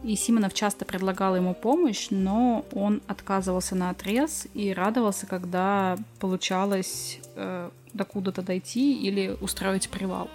И 0.02 0.14
Симонов 0.14 0.54
часто 0.54 0.84
предлагал 0.84 1.36
ему 1.36 1.54
помощь, 1.54 2.08
но 2.10 2.64
он 2.72 3.02
отказывался 3.06 3.74
на 3.74 3.90
отрез 3.90 4.46
и 4.54 4.72
радовался, 4.72 5.26
когда 5.26 5.98
получалось 6.20 7.20
э, 7.34 7.70
докуда-то 7.92 8.42
дойти 8.42 8.94
или 8.94 9.36
устроить 9.40 9.88
привал. 9.88 10.28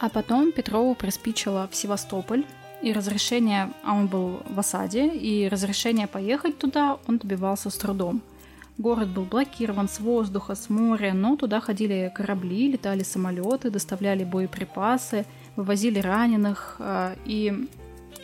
А 0.00 0.08
потом 0.08 0.52
Петрову 0.52 0.94
приспичило 0.94 1.68
в 1.70 1.76
Севастополь, 1.76 2.44
и 2.82 2.92
разрешение, 2.92 3.72
а 3.82 3.94
он 3.94 4.08
был 4.08 4.40
в 4.46 4.58
осаде, 4.58 5.08
и 5.08 5.48
разрешение 5.48 6.06
поехать 6.06 6.58
туда 6.58 6.98
он 7.06 7.18
добивался 7.18 7.70
с 7.70 7.76
трудом– 7.76 8.22
Город 8.76 9.08
был 9.08 9.24
блокирован 9.24 9.88
с 9.88 10.00
воздуха, 10.00 10.56
с 10.56 10.68
моря, 10.68 11.12
но 11.14 11.36
туда 11.36 11.60
ходили 11.60 12.12
корабли, 12.12 12.72
летали 12.72 13.04
самолеты, 13.04 13.70
доставляли 13.70 14.24
боеприпасы, 14.24 15.26
вывозили 15.54 16.00
раненых. 16.00 16.76
А, 16.80 17.14
и, 17.24 17.68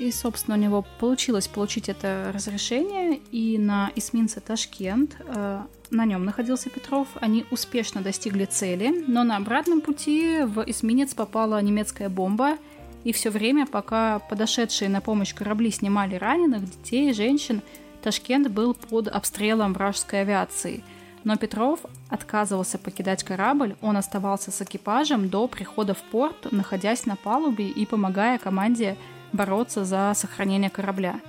и, 0.01 0.11
собственно, 0.11 0.57
у 0.57 0.61
него 0.61 0.85
получилось 0.99 1.47
получить 1.47 1.89
это 1.89 2.33
разрешение. 2.35 3.21
И 3.31 3.59
на 3.59 3.93
эсминце 3.95 4.41
Ташкент, 4.41 5.17
а, 5.29 5.69
на 5.93 6.05
нем 6.05 6.25
находился 6.25 6.69
Петров, 6.69 7.07
они 7.21 7.45
успешно 7.53 8.01
достигли 8.01 8.45
цели, 8.45 9.05
но 9.07 9.23
на 9.23 9.37
обратном 9.37 9.81
пути 9.81 10.43
в 10.43 10.65
эсминец 10.69 11.15
попала 11.15 11.63
немецкая 11.63 12.09
бомба, 12.09 12.59
и 13.05 13.13
все 13.13 13.31
время, 13.31 13.67
пока 13.67 14.19
подошедшие 14.19 14.89
на 14.89 15.01
помощь 15.01 15.33
корабли 15.33 15.71
снимали 15.71 16.17
раненых, 16.17 16.65
детей, 16.65 17.13
женщин, 17.15 17.63
Ташкент 18.03 18.49
был 18.49 18.75
под 18.75 19.09
обстрелом 19.09 19.75
вражеской 19.75 20.23
авиации, 20.23 20.83
но 21.23 21.37
Петров 21.37 21.81
отказывался 22.09 22.79
покидать 22.79 23.25
корабль, 23.25 23.77
он 23.83 23.97
оставался 23.97 24.51
с 24.51 24.63
экипажем 24.63 25.29
до 25.29 25.47
прихода 25.49 25.93
в 25.95 26.03
порт, 26.03 26.51
находясь 26.51 27.05
на 27.05 27.17
палубе 27.17 27.69
и 27.69 27.85
помогая 27.85 28.39
команде 28.39 28.97
бороться 29.33 29.85
за 29.85 30.13
сохранение 30.15 30.71
корабля. 30.71 31.21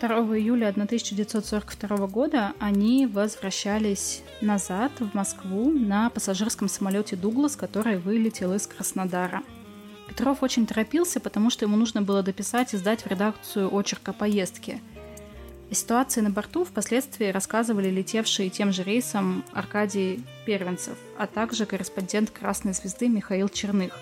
2 0.00 0.08
июля 0.38 0.68
1942 0.68 2.06
года 2.06 2.52
они 2.60 3.06
возвращались 3.06 4.22
назад 4.40 4.92
в 5.00 5.12
Москву 5.14 5.72
на 5.72 6.08
пассажирском 6.10 6.68
самолете 6.68 7.16
«Дуглас», 7.16 7.56
который 7.56 7.98
вылетел 7.98 8.54
из 8.54 8.68
Краснодара. 8.68 9.42
Петров 10.08 10.44
очень 10.44 10.66
торопился, 10.66 11.18
потому 11.18 11.50
что 11.50 11.64
ему 11.64 11.76
нужно 11.76 12.02
было 12.02 12.22
дописать 12.22 12.72
и 12.72 12.76
сдать 12.76 13.02
в 13.02 13.06
редакцию 13.08 13.76
очерка 13.76 14.12
поездки– 14.12 14.80
о 15.70 15.74
ситуации 15.74 16.22
на 16.22 16.30
борту 16.30 16.64
впоследствии 16.64 17.26
рассказывали 17.26 17.90
летевшие 17.90 18.48
тем 18.48 18.72
же 18.72 18.82
рейсом 18.82 19.44
Аркадий 19.52 20.24
Первенцев, 20.46 20.96
а 21.18 21.26
также 21.26 21.66
корреспондент 21.66 22.30
«Красной 22.30 22.72
звезды» 22.72 23.08
Михаил 23.08 23.48
Черных. 23.48 23.98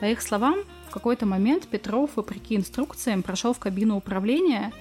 По 0.00 0.04
их 0.04 0.20
словам, 0.20 0.58
в 0.88 0.90
какой-то 0.90 1.24
момент 1.24 1.66
Петров, 1.66 2.10
вопреки 2.16 2.56
инструкциям, 2.56 3.22
прошел 3.22 3.54
в 3.54 3.58
кабину 3.58 3.96
управления, 3.96 4.72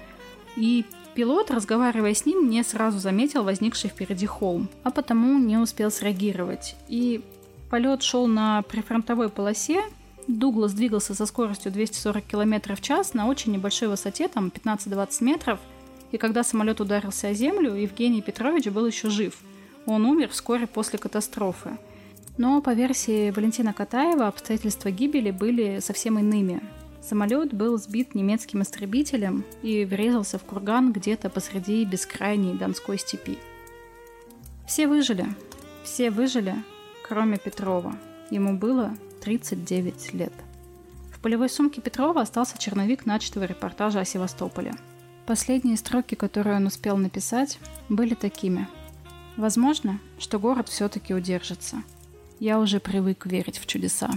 и 0.58 0.86
пилот, 1.16 1.50
разговаривая 1.50 2.14
с 2.14 2.26
ним, 2.26 2.50
не 2.50 2.62
сразу 2.64 3.00
заметил 3.00 3.44
возникший 3.44 3.90
впереди 3.90 4.26
холм, 4.26 4.70
а 4.84 4.92
потому 4.92 5.40
не 5.40 5.58
успел 5.58 5.92
среагировать. 5.92 6.76
И 6.90 7.24
полет 7.70 8.04
шел 8.04 8.28
на 8.28 8.64
прифронтовой 8.64 9.30
полосе, 9.30 9.82
Дуглас 10.28 10.74
двигался 10.74 11.16
со 11.16 11.26
скоростью 11.26 11.72
240 11.72 12.26
км 12.26 12.76
в 12.76 12.82
час 12.82 13.14
на 13.14 13.28
очень 13.28 13.54
небольшой 13.54 13.88
высоте, 13.88 14.28
там 14.28 14.52
15-20 14.54 15.24
метров– 15.24 15.60
и 16.12 16.18
когда 16.18 16.44
самолет 16.44 16.80
ударился 16.80 17.30
о 17.30 17.34
землю, 17.34 17.74
Евгений 17.74 18.22
Петрович 18.22 18.68
был 18.68 18.86
еще 18.86 19.10
жив. 19.10 19.38
Он 19.86 20.06
умер 20.06 20.30
вскоре 20.30 20.68
после 20.68 21.00
катастрофы. 21.00 21.78
Но 22.38 22.62
по 22.62 22.74
версии 22.74 23.32
Валентина 23.32 23.74
Катаева 23.74 24.28
обстоятельства 24.28 24.92
гибели 24.92 25.32
были 25.32 25.80
совсем 25.80 26.20
иными. 26.20 26.62
Самолет 27.02 27.54
был 27.54 27.78
сбит 27.78 28.16
немецким 28.16 28.62
истребителем 28.62 29.44
и 29.64 29.86
врезался 29.86 30.38
в 30.38 30.44
курган 30.44 30.92
где-то 30.92 31.30
посреди 31.30 31.84
бескрайней 31.86 32.54
Донской 32.54 33.00
степи. 33.00 33.38
Все 34.68 34.88
выжили. 34.88 35.26
Все 35.84 36.12
выжили, 36.12 36.56
кроме 37.08 37.38
Петрова. 37.38 37.96
Ему 38.30 38.58
было 38.58 38.94
39 39.24 40.14
лет. 40.14 40.34
В 41.14 41.20
полевой 41.20 41.50
сумке 41.50 41.82
Петрова 41.82 42.22
остался 42.22 42.58
черновик 42.58 43.06
начатого 43.06 43.46
репортажа 43.46 44.02
о 44.02 44.06
Севастополе– 44.06 44.74
Последние 45.28 45.76
строки, 45.76 46.16
которые 46.16 46.56
он 46.56 46.68
успел 46.68 46.96
написать, 46.96 47.60
были 47.90 48.14
такими. 48.14 48.70
Возможно, 49.36 50.00
что 50.20 50.40
город 50.40 50.70
все-таки 50.70 51.14
удержится. 51.14 51.84
Я 52.40 52.60
уже 52.60 52.80
привык 52.80 53.26
верить 53.26 53.58
в 53.58 53.66
чудеса. 53.66 54.10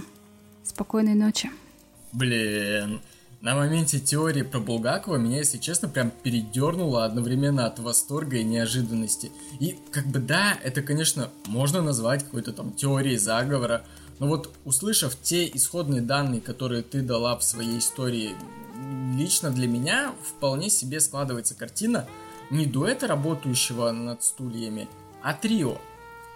Спокойной 0.63 1.15
ночи. 1.15 1.51
Блин, 2.13 3.01
на 3.41 3.55
моменте 3.55 3.99
теории 3.99 4.43
про 4.43 4.61
Булгакова 4.61 5.17
меня, 5.17 5.39
если 5.39 5.57
честно, 5.57 5.89
прям 5.89 6.11
передернуло 6.11 7.03
одновременно 7.03 7.65
от 7.65 7.77
восторга 7.79 8.37
и 8.37 8.45
неожиданности. 8.45 9.33
И 9.59 9.77
как 9.91 10.05
бы 10.07 10.19
да, 10.19 10.57
это, 10.63 10.81
конечно, 10.81 11.29
можно 11.45 11.81
назвать 11.81 12.23
какой-то 12.23 12.53
там 12.53 12.71
теорией 12.71 13.17
заговора, 13.17 13.83
но 14.19 14.27
вот 14.27 14.55
услышав 14.63 15.21
те 15.21 15.45
исходные 15.45 16.01
данные, 16.01 16.39
которые 16.39 16.83
ты 16.83 17.01
дала 17.01 17.37
в 17.37 17.43
своей 17.43 17.79
истории 17.79 18.33
лично 19.17 19.49
для 19.51 19.67
меня 19.67 20.13
вполне 20.23 20.69
себе 20.69 20.99
складывается 20.99 21.55
картина 21.55 22.07
не 22.49 22.65
дуэта, 22.65 23.07
работающего 23.07 23.91
над 23.91 24.23
стульями, 24.23 24.89
а 25.21 25.33
трио. 25.33 25.77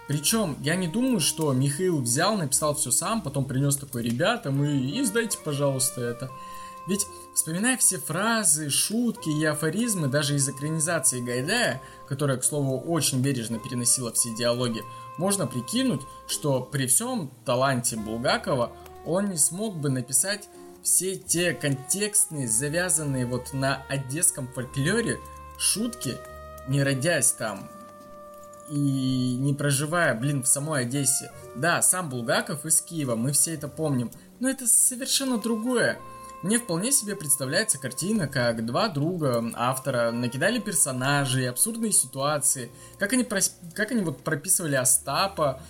Причем 0.08 0.56
я 0.62 0.76
не 0.76 0.88
думаю, 0.88 1.20
что 1.20 1.52
Михаил 1.52 2.00
взял, 2.02 2.38
написал 2.38 2.76
все 2.76 2.92
сам, 2.92 3.22
потом 3.22 3.46
принес 3.46 3.76
такой, 3.76 4.04
ребята, 4.04 4.52
мы 4.52 4.78
издайте, 5.00 5.38
пожалуйста, 5.44 6.02
это. 6.02 6.30
Ведь, 6.88 7.08
вспоминая 7.34 7.78
все 7.78 7.98
фразы, 7.98 8.70
шутки 8.70 9.30
и 9.30 9.44
афоризмы, 9.44 10.08
даже 10.08 10.36
из 10.36 10.48
экранизации 10.48 11.20
Гайдая, 11.20 11.82
которая, 12.08 12.38
к 12.38 12.44
слову, 12.44 12.80
очень 12.80 13.22
бережно 13.22 13.58
переносила 13.58 14.14
все 14.14 14.34
диалоги, 14.36 14.84
можно 15.18 15.48
прикинуть, 15.48 16.02
что 16.28 16.62
при 16.62 16.86
всем 16.86 17.32
таланте 17.44 17.98
Булгакова 17.98 18.72
он 19.06 19.32
не 19.32 19.38
смог 19.38 19.76
бы 19.76 19.90
написать 19.90 20.48
все 20.86 21.16
те 21.16 21.54
контекстные, 21.54 22.48
завязанные 22.48 23.26
вот 23.26 23.54
на 23.54 23.84
одесском 23.90 24.48
фольклоре 24.48 25.20
шутки, 25.58 26.18
не 26.68 26.84
родясь 26.84 27.32
там 27.32 27.70
и 28.70 29.36
не 29.40 29.54
проживая, 29.54 30.16
блин, 30.16 30.44
в 30.44 30.48
самой 30.48 30.84
Одессе. 30.84 31.32
Да, 31.56 31.82
сам 31.82 32.10
Булгаков 32.10 32.66
из 32.66 32.82
Киева, 32.82 33.16
мы 33.16 33.32
все 33.32 33.54
это 33.54 33.68
помним, 33.68 34.12
но 34.40 34.50
это 34.50 34.68
совершенно 34.68 35.38
другое. 35.38 36.00
Мне 36.42 36.60
вполне 36.60 36.92
себе 36.92 37.16
представляется 37.16 37.80
картина, 37.80 38.28
как 38.28 38.66
два 38.66 38.88
друга 38.90 39.44
автора 39.56 40.12
накидали 40.12 40.60
персонажей, 40.60 41.50
абсурдные 41.50 41.92
ситуации, 41.92 42.72
как 43.00 43.14
они, 43.14 43.24
прос... 43.24 43.56
как 43.74 43.92
они 43.92 44.02
вот 44.02 44.24
прописывали 44.24 44.76
Остапа, 44.76 45.62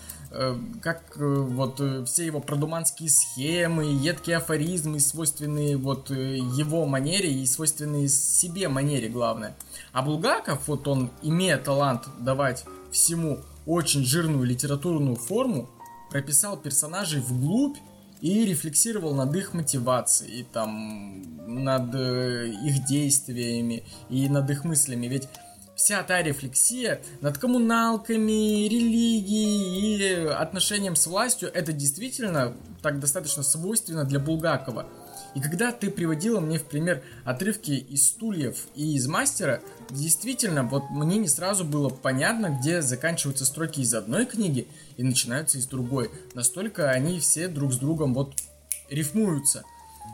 как 0.82 1.02
э, 1.18 1.26
вот 1.26 1.80
э, 1.80 2.06
все 2.06 2.26
его 2.26 2.40
продуманские 2.40 3.10
схемы, 3.10 3.86
едкие 3.86 4.38
афоризмы, 4.38 5.00
свойственные 5.00 5.78
вот 5.78 6.10
его 6.10 6.86
манере 6.86 7.32
и 7.32 7.46
свойственные 7.46 8.10
себе 8.10 8.68
манере, 8.68 9.10
главное. 9.10 9.56
А 9.94 10.02
Булгаков, 10.02 10.68
вот 10.68 10.88
он, 10.88 11.10
имея 11.22 11.58
талант 11.58 12.04
давать 12.20 12.66
всему 12.92 13.40
очень 13.66 14.04
жирную 14.04 14.44
литературную 14.44 15.16
форму, 15.16 15.70
прописал 16.10 16.58
персонажей 16.58 17.22
вглубь 17.22 17.78
и 18.22 18.46
рефлексировал 18.46 19.14
над 19.14 19.36
их 19.36 19.54
мотивацией, 19.54 20.48
там, 20.52 21.24
над 21.46 21.94
э, 21.94 22.48
их 22.48 22.86
действиями 22.86 23.84
и 24.10 24.28
над 24.30 24.50
их 24.50 24.64
мыслями. 24.64 25.08
Ведь 25.08 25.28
вся 25.76 26.04
та 26.04 26.24
рефлексия 26.24 27.02
над 27.22 27.38
коммуналками, 27.38 28.68
религией 28.68 29.98
и 29.98 30.28
отношением 30.28 30.96
с 30.96 31.08
властью, 31.08 31.52
это 31.54 31.74
действительно 31.74 32.56
так 32.82 33.00
достаточно 33.00 33.44
свойственно 33.44 34.06
для 34.06 34.20
Булгакова. 34.20 34.88
И 35.36 35.42
когда 35.42 35.74
ты 35.74 35.92
приводила 35.92 36.40
мне 36.40 36.58
в 36.58 36.64
пример 36.64 37.04
отрывки 37.26 37.72
из 37.72 38.08
стульев 38.08 38.68
и 38.74 38.96
из 38.96 39.06
мастера, 39.08 39.62
действительно, 39.90 40.64
вот 40.64 40.90
мне 40.92 41.18
не 41.18 41.28
сразу 41.28 41.66
было 41.66 41.90
понятно, 41.90 42.58
где 42.58 42.82
заканчиваются 42.82 43.44
строки 43.44 43.82
из 43.82 43.94
одной 43.94 44.26
книги 44.26 44.68
и 44.96 45.04
начинаются 45.04 45.58
из 45.58 45.68
другой. 45.68 46.10
Настолько 46.36 46.90
они 46.90 47.20
все 47.20 47.50
друг 47.50 47.74
с 47.74 47.78
другом 47.78 48.14
вот 48.14 48.34
рифмуются. 48.90 49.66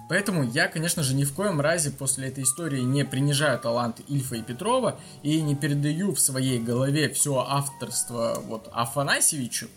Поэтому 0.09 0.43
я, 0.43 0.67
конечно 0.67 1.03
же, 1.03 1.15
ни 1.15 1.23
в 1.23 1.33
коем 1.33 1.61
разе 1.61 1.89
после 1.89 2.27
этой 2.27 2.43
истории 2.43 2.81
не 2.81 3.05
принижаю 3.05 3.57
талант 3.59 4.01
Ильфа 4.09 4.35
и 4.35 4.41
Петрова 4.41 4.99
и 5.23 5.41
не 5.41 5.55
передаю 5.55 6.13
в 6.13 6.19
своей 6.19 6.59
голове 6.59 7.09
все 7.09 7.45
авторство 7.47 8.41
вот 8.45 8.69
Афанасьевичу, 8.73 9.67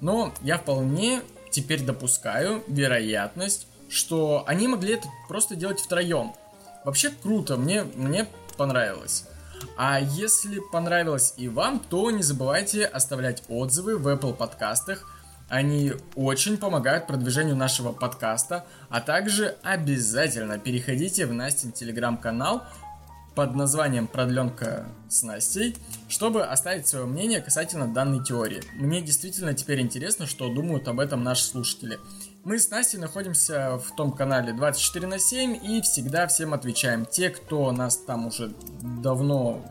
но 0.00 0.34
я 0.42 0.58
вполне 0.58 1.22
теперь 1.50 1.82
допускаю 1.82 2.62
вероятность, 2.68 3.66
что 3.88 4.44
они 4.46 4.68
могли 4.68 4.94
это 4.94 5.08
просто 5.26 5.56
делать 5.56 5.80
втроем. 5.80 6.34
Вообще 6.84 7.10
круто, 7.10 7.56
мне, 7.56 7.84
мне 7.84 8.26
понравилось. 8.56 9.24
А 9.76 10.00
если 10.00 10.60
понравилось 10.72 11.34
и 11.36 11.48
вам, 11.48 11.80
то 11.80 12.10
не 12.10 12.22
забывайте 12.22 12.84
оставлять 12.84 13.42
отзывы 13.48 13.96
в 13.96 14.06
Apple 14.06 14.34
подкастах. 14.34 15.08
Они 15.48 15.92
очень 16.14 16.58
помогают 16.58 17.06
продвижению 17.06 17.56
нашего 17.56 17.92
подкаста, 17.92 18.66
а 18.90 19.00
также 19.00 19.56
обязательно 19.62 20.58
переходите 20.58 21.26
в 21.26 21.32
Настин 21.32 21.72
телеграм-канал 21.72 22.64
под 23.34 23.54
названием 23.54 24.08
«Продленка 24.08 24.88
с 25.08 25.22
Настей», 25.22 25.76
чтобы 26.08 26.42
оставить 26.42 26.88
свое 26.88 27.06
мнение 27.06 27.40
касательно 27.40 27.86
данной 27.86 28.22
теории. 28.22 28.60
Мне 28.74 29.00
действительно 29.00 29.54
теперь 29.54 29.80
интересно, 29.80 30.26
что 30.26 30.52
думают 30.52 30.88
об 30.88 30.98
этом 30.98 31.22
наши 31.22 31.44
слушатели. 31.44 32.00
Мы 32.42 32.58
с 32.58 32.68
Настей 32.68 32.98
находимся 32.98 33.78
в 33.78 33.94
том 33.94 34.12
канале 34.12 34.52
24 34.52 35.06
на 35.06 35.18
7 35.20 35.56
и 35.64 35.80
всегда 35.82 36.26
всем 36.26 36.52
отвечаем. 36.52 37.06
Те, 37.06 37.30
кто 37.30 37.70
нас 37.70 37.96
там 37.96 38.26
уже 38.26 38.52
давно 38.82 39.64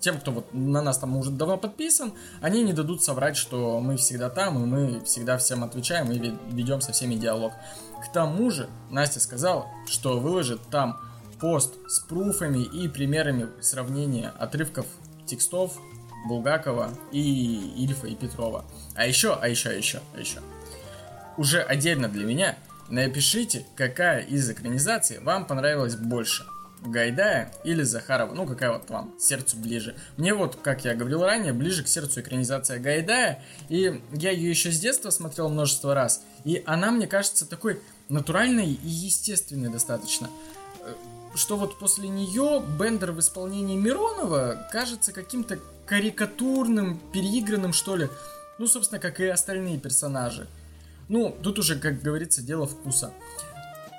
тем, 0.00 0.18
кто 0.18 0.32
вот 0.32 0.52
на 0.52 0.82
нас 0.82 0.98
там 0.98 1.16
уже 1.16 1.30
давно 1.30 1.56
подписан, 1.56 2.12
они 2.40 2.62
не 2.62 2.72
дадут 2.72 3.02
соврать, 3.02 3.36
что 3.36 3.80
мы 3.80 3.96
всегда 3.96 4.30
там, 4.30 4.62
и 4.62 4.66
мы 4.66 5.04
всегда 5.04 5.38
всем 5.38 5.62
отвечаем 5.62 6.10
и 6.10 6.18
ведем 6.52 6.80
со 6.80 6.92
всеми 6.92 7.14
диалог. 7.14 7.52
К 8.04 8.12
тому 8.12 8.50
же, 8.50 8.68
Настя 8.90 9.20
сказала, 9.20 9.66
что 9.86 10.18
выложит 10.18 10.60
там 10.70 11.00
пост 11.38 11.74
с 11.88 12.00
пруфами 12.00 12.62
и 12.62 12.88
примерами 12.88 13.48
сравнения 13.60 14.32
отрывков 14.38 14.86
текстов 15.26 15.78
Булгакова 16.28 16.90
и 17.12 17.72
Ильфа 17.76 18.06
и 18.06 18.14
Петрова. 18.14 18.64
А 18.94 19.06
еще, 19.06 19.38
а 19.40 19.48
еще, 19.48 19.70
а 19.70 19.74
еще, 19.74 20.00
а 20.14 20.20
еще 20.20 20.40
уже 21.40 21.62
отдельно 21.62 22.08
для 22.08 22.26
меня, 22.26 22.56
напишите, 22.90 23.64
какая 23.74 24.20
из 24.20 24.50
экранизаций 24.50 25.20
вам 25.20 25.46
понравилась 25.46 25.96
больше. 25.96 26.44
Гайдая 26.84 27.52
или 27.64 27.82
Захарова, 27.82 28.34
ну 28.34 28.46
какая 28.46 28.72
вот 28.72 28.88
вам 28.88 29.14
сердцу 29.18 29.56
ближе. 29.56 29.94
Мне 30.16 30.34
вот, 30.34 30.56
как 30.56 30.84
я 30.84 30.94
говорил 30.94 31.22
ранее, 31.22 31.52
ближе 31.52 31.84
к 31.84 31.88
сердцу 31.88 32.20
экранизация 32.20 32.78
Гайдая, 32.78 33.42
и 33.68 34.02
я 34.12 34.30
ее 34.30 34.50
еще 34.50 34.70
с 34.70 34.78
детства 34.78 35.10
смотрел 35.10 35.48
множество 35.48 35.94
раз, 35.94 36.22
и 36.44 36.62
она 36.66 36.90
мне 36.90 37.06
кажется 37.06 37.46
такой 37.46 37.80
натуральной 38.08 38.72
и 38.72 38.88
естественной 38.88 39.70
достаточно. 39.70 40.30
Что 41.34 41.56
вот 41.56 41.78
после 41.78 42.08
нее 42.08 42.62
Бендер 42.78 43.12
в 43.12 43.20
исполнении 43.20 43.76
Миронова 43.76 44.68
кажется 44.72 45.12
каким-то 45.12 45.60
карикатурным, 45.86 47.00
переигранным, 47.12 47.72
что 47.72 47.96
ли. 47.96 48.08
Ну, 48.58 48.66
собственно, 48.66 49.00
как 49.00 49.20
и 49.20 49.26
остальные 49.26 49.78
персонажи. 49.78 50.48
Ну, 51.08 51.36
тут 51.42 51.58
уже, 51.58 51.78
как 51.78 52.02
говорится, 52.02 52.42
дело 52.42 52.66
вкуса. 52.66 53.12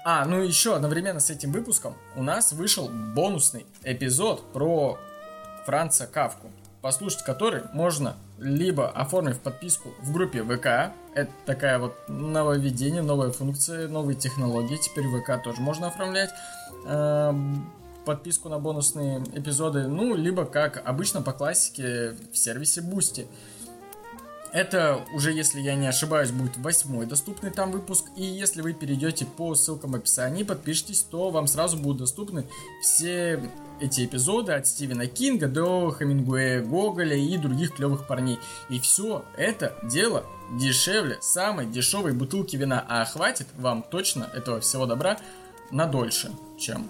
А, 0.04 0.26
ну 0.26 0.42
еще 0.42 0.76
одновременно 0.76 1.20
с 1.20 1.30
этим 1.30 1.52
выпуском 1.52 1.96
у 2.16 2.24
нас 2.24 2.54
вышел 2.54 2.90
бонусный 2.90 3.68
эпизод 3.84 4.52
про 4.52 4.98
Франца 5.66 6.08
Кавку, 6.08 6.50
послушать 6.82 7.24
который 7.24 7.62
можно 7.74 8.16
либо 8.40 8.90
оформив 8.90 9.40
подписку 9.40 9.94
в 10.02 10.12
группе 10.12 10.44
ВК, 10.44 10.92
это 11.14 11.32
такая 11.46 11.78
вот 11.78 11.96
нововведение, 12.08 13.04
новая 13.04 13.32
функция, 13.32 13.88
новые 13.88 14.16
технологии, 14.16 14.78
теперь 14.78 15.06
ВК 15.06 15.44
тоже 15.44 15.62
можно 15.62 15.88
оформлять, 15.88 16.32
э, 16.88 17.34
подписку 18.04 18.50
на 18.50 18.58
бонусные 18.58 19.20
эпизоды, 19.34 19.88
ну, 19.88 20.16
либо 20.16 20.46
как 20.46 20.82
обычно 20.84 21.22
по 21.22 21.34
классике 21.34 22.16
в 22.32 22.38
сервисе 22.38 22.82
Boosty. 22.82 23.28
Это 24.54 25.06
уже, 25.14 25.32
если 25.32 25.62
я 25.62 25.76
не 25.76 25.88
ошибаюсь, 25.88 26.32
будет 26.32 26.58
восьмой 26.58 27.06
доступный 27.06 27.52
там 27.52 27.72
выпуск. 27.72 28.06
И 28.18 28.24
если 28.24 28.62
вы 28.62 28.74
перейдете 28.74 29.26
по 29.26 29.56
ссылкам 29.56 29.94
в 29.94 29.96
описании, 29.96 30.44
подпишитесь, 30.44 31.04
то 31.04 31.30
вам 31.30 31.48
сразу 31.48 31.78
будут 31.78 32.00
доступны 32.00 32.46
все 32.82 33.42
эти 33.80 34.06
эпизоды 34.06 34.52
от 34.52 34.68
Стивена 34.68 35.08
Кинга 35.08 35.48
до 35.48 35.96
Хемингуэя, 35.98 36.62
Гоголя 36.62 37.16
и 37.16 37.38
других 37.38 37.76
клевых 37.76 38.08
парней. 38.08 38.40
И 38.70 38.80
все 38.80 39.24
это 39.38 39.76
дело 39.84 40.26
дешевле 40.60 41.18
самой 41.22 41.66
дешевой 41.66 42.12
бутылки 42.12 42.58
вина. 42.58 42.86
А 42.88 43.06
хватит 43.06 43.48
вам 43.58 43.84
точно 43.84 44.30
этого 44.34 44.60
всего 44.60 44.86
добра 44.86 45.18
на 45.72 45.86
дольше, 45.86 46.32
чем 46.60 46.90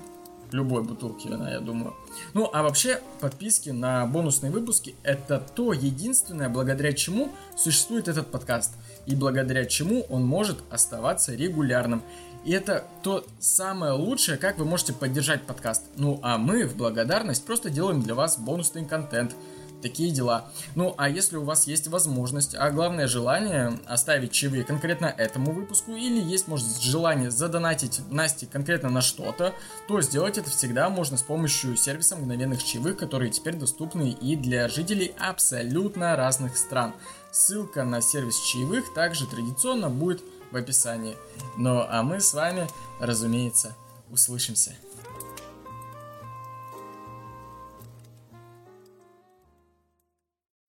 любой 0.53 0.83
бутылки 0.83 1.27
я 1.27 1.59
думаю. 1.59 1.95
Ну, 2.33 2.49
а 2.51 2.63
вообще, 2.63 3.01
подписки 3.19 3.69
на 3.69 4.05
бонусные 4.05 4.51
выпуски– 4.51 4.95
это 5.03 5.39
то 5.39 5.73
единственное, 5.73 6.49
благодаря 6.49 6.93
чему 6.93 7.31
существует 7.55 8.07
этот 8.07 8.27
подкаст, 8.27 8.73
и 9.05 9.15
благодаря 9.15 9.65
чему 9.65 10.05
он 10.09 10.25
может 10.25 10.57
оставаться 10.69 11.33
регулярным. 11.33 12.03
И 12.43 12.51
это 12.51 12.85
то 13.03 13.23
самое 13.39 13.93
лучшее, 13.93 14.37
как 14.37 14.57
вы 14.57 14.65
можете 14.65 14.93
поддержать 14.93 15.43
подкаст. 15.43 15.83
Ну, 15.95 16.19
а 16.23 16.37
мы 16.37 16.65
в 16.65 16.75
благодарность 16.75 17.45
просто 17.45 17.69
делаем 17.69 18.01
для 18.01 18.15
вас 18.15 18.37
бонусный 18.37 18.85
контент– 18.85 19.35
такие 19.81 20.11
дела. 20.11 20.51
Ну, 20.75 20.93
а 20.97 21.09
если 21.09 21.37
у 21.37 21.43
вас 21.43 21.67
есть 21.67 21.87
возможность, 21.87 22.55
а 22.55 22.69
главное 22.71 23.07
желание 23.07 23.79
оставить 23.87 24.31
чаевые 24.31 24.63
конкретно 24.63 25.05
этому 25.05 25.51
выпуску, 25.51 25.91
или 25.95 26.21
есть, 26.21 26.47
может, 26.47 26.81
желание 26.81 27.31
задонатить 27.31 28.01
Насте 28.09 28.45
конкретно 28.45 28.89
на 28.89 29.01
что-то, 29.01 29.53
то 29.87 30.01
сделать 30.01 30.37
это 30.37 30.49
всегда 30.49 30.89
можно 30.89 31.17
с 31.17 31.23
помощью 31.23 31.75
сервиса 31.75 32.15
мгновенных 32.15 32.63
чаевых, 32.63 32.97
которые 32.97 33.31
теперь 33.31 33.55
доступны 33.55 34.11
и 34.11 34.35
для 34.35 34.67
жителей 34.67 35.13
абсолютно 35.19 36.15
разных 36.15 36.57
стран. 36.57 36.93
Ссылка 37.31 37.83
на 37.83 38.01
сервис 38.01 38.39
чаевых 38.39 38.93
также 38.93 39.25
традиционно 39.25 39.89
будет 39.89 40.21
в 40.51 40.55
описании. 40.55 41.15
Ну, 41.57 41.85
а 41.87 42.03
мы 42.03 42.19
с 42.19 42.33
вами, 42.33 42.67
разумеется, 42.99 43.75
услышимся. 44.09 44.75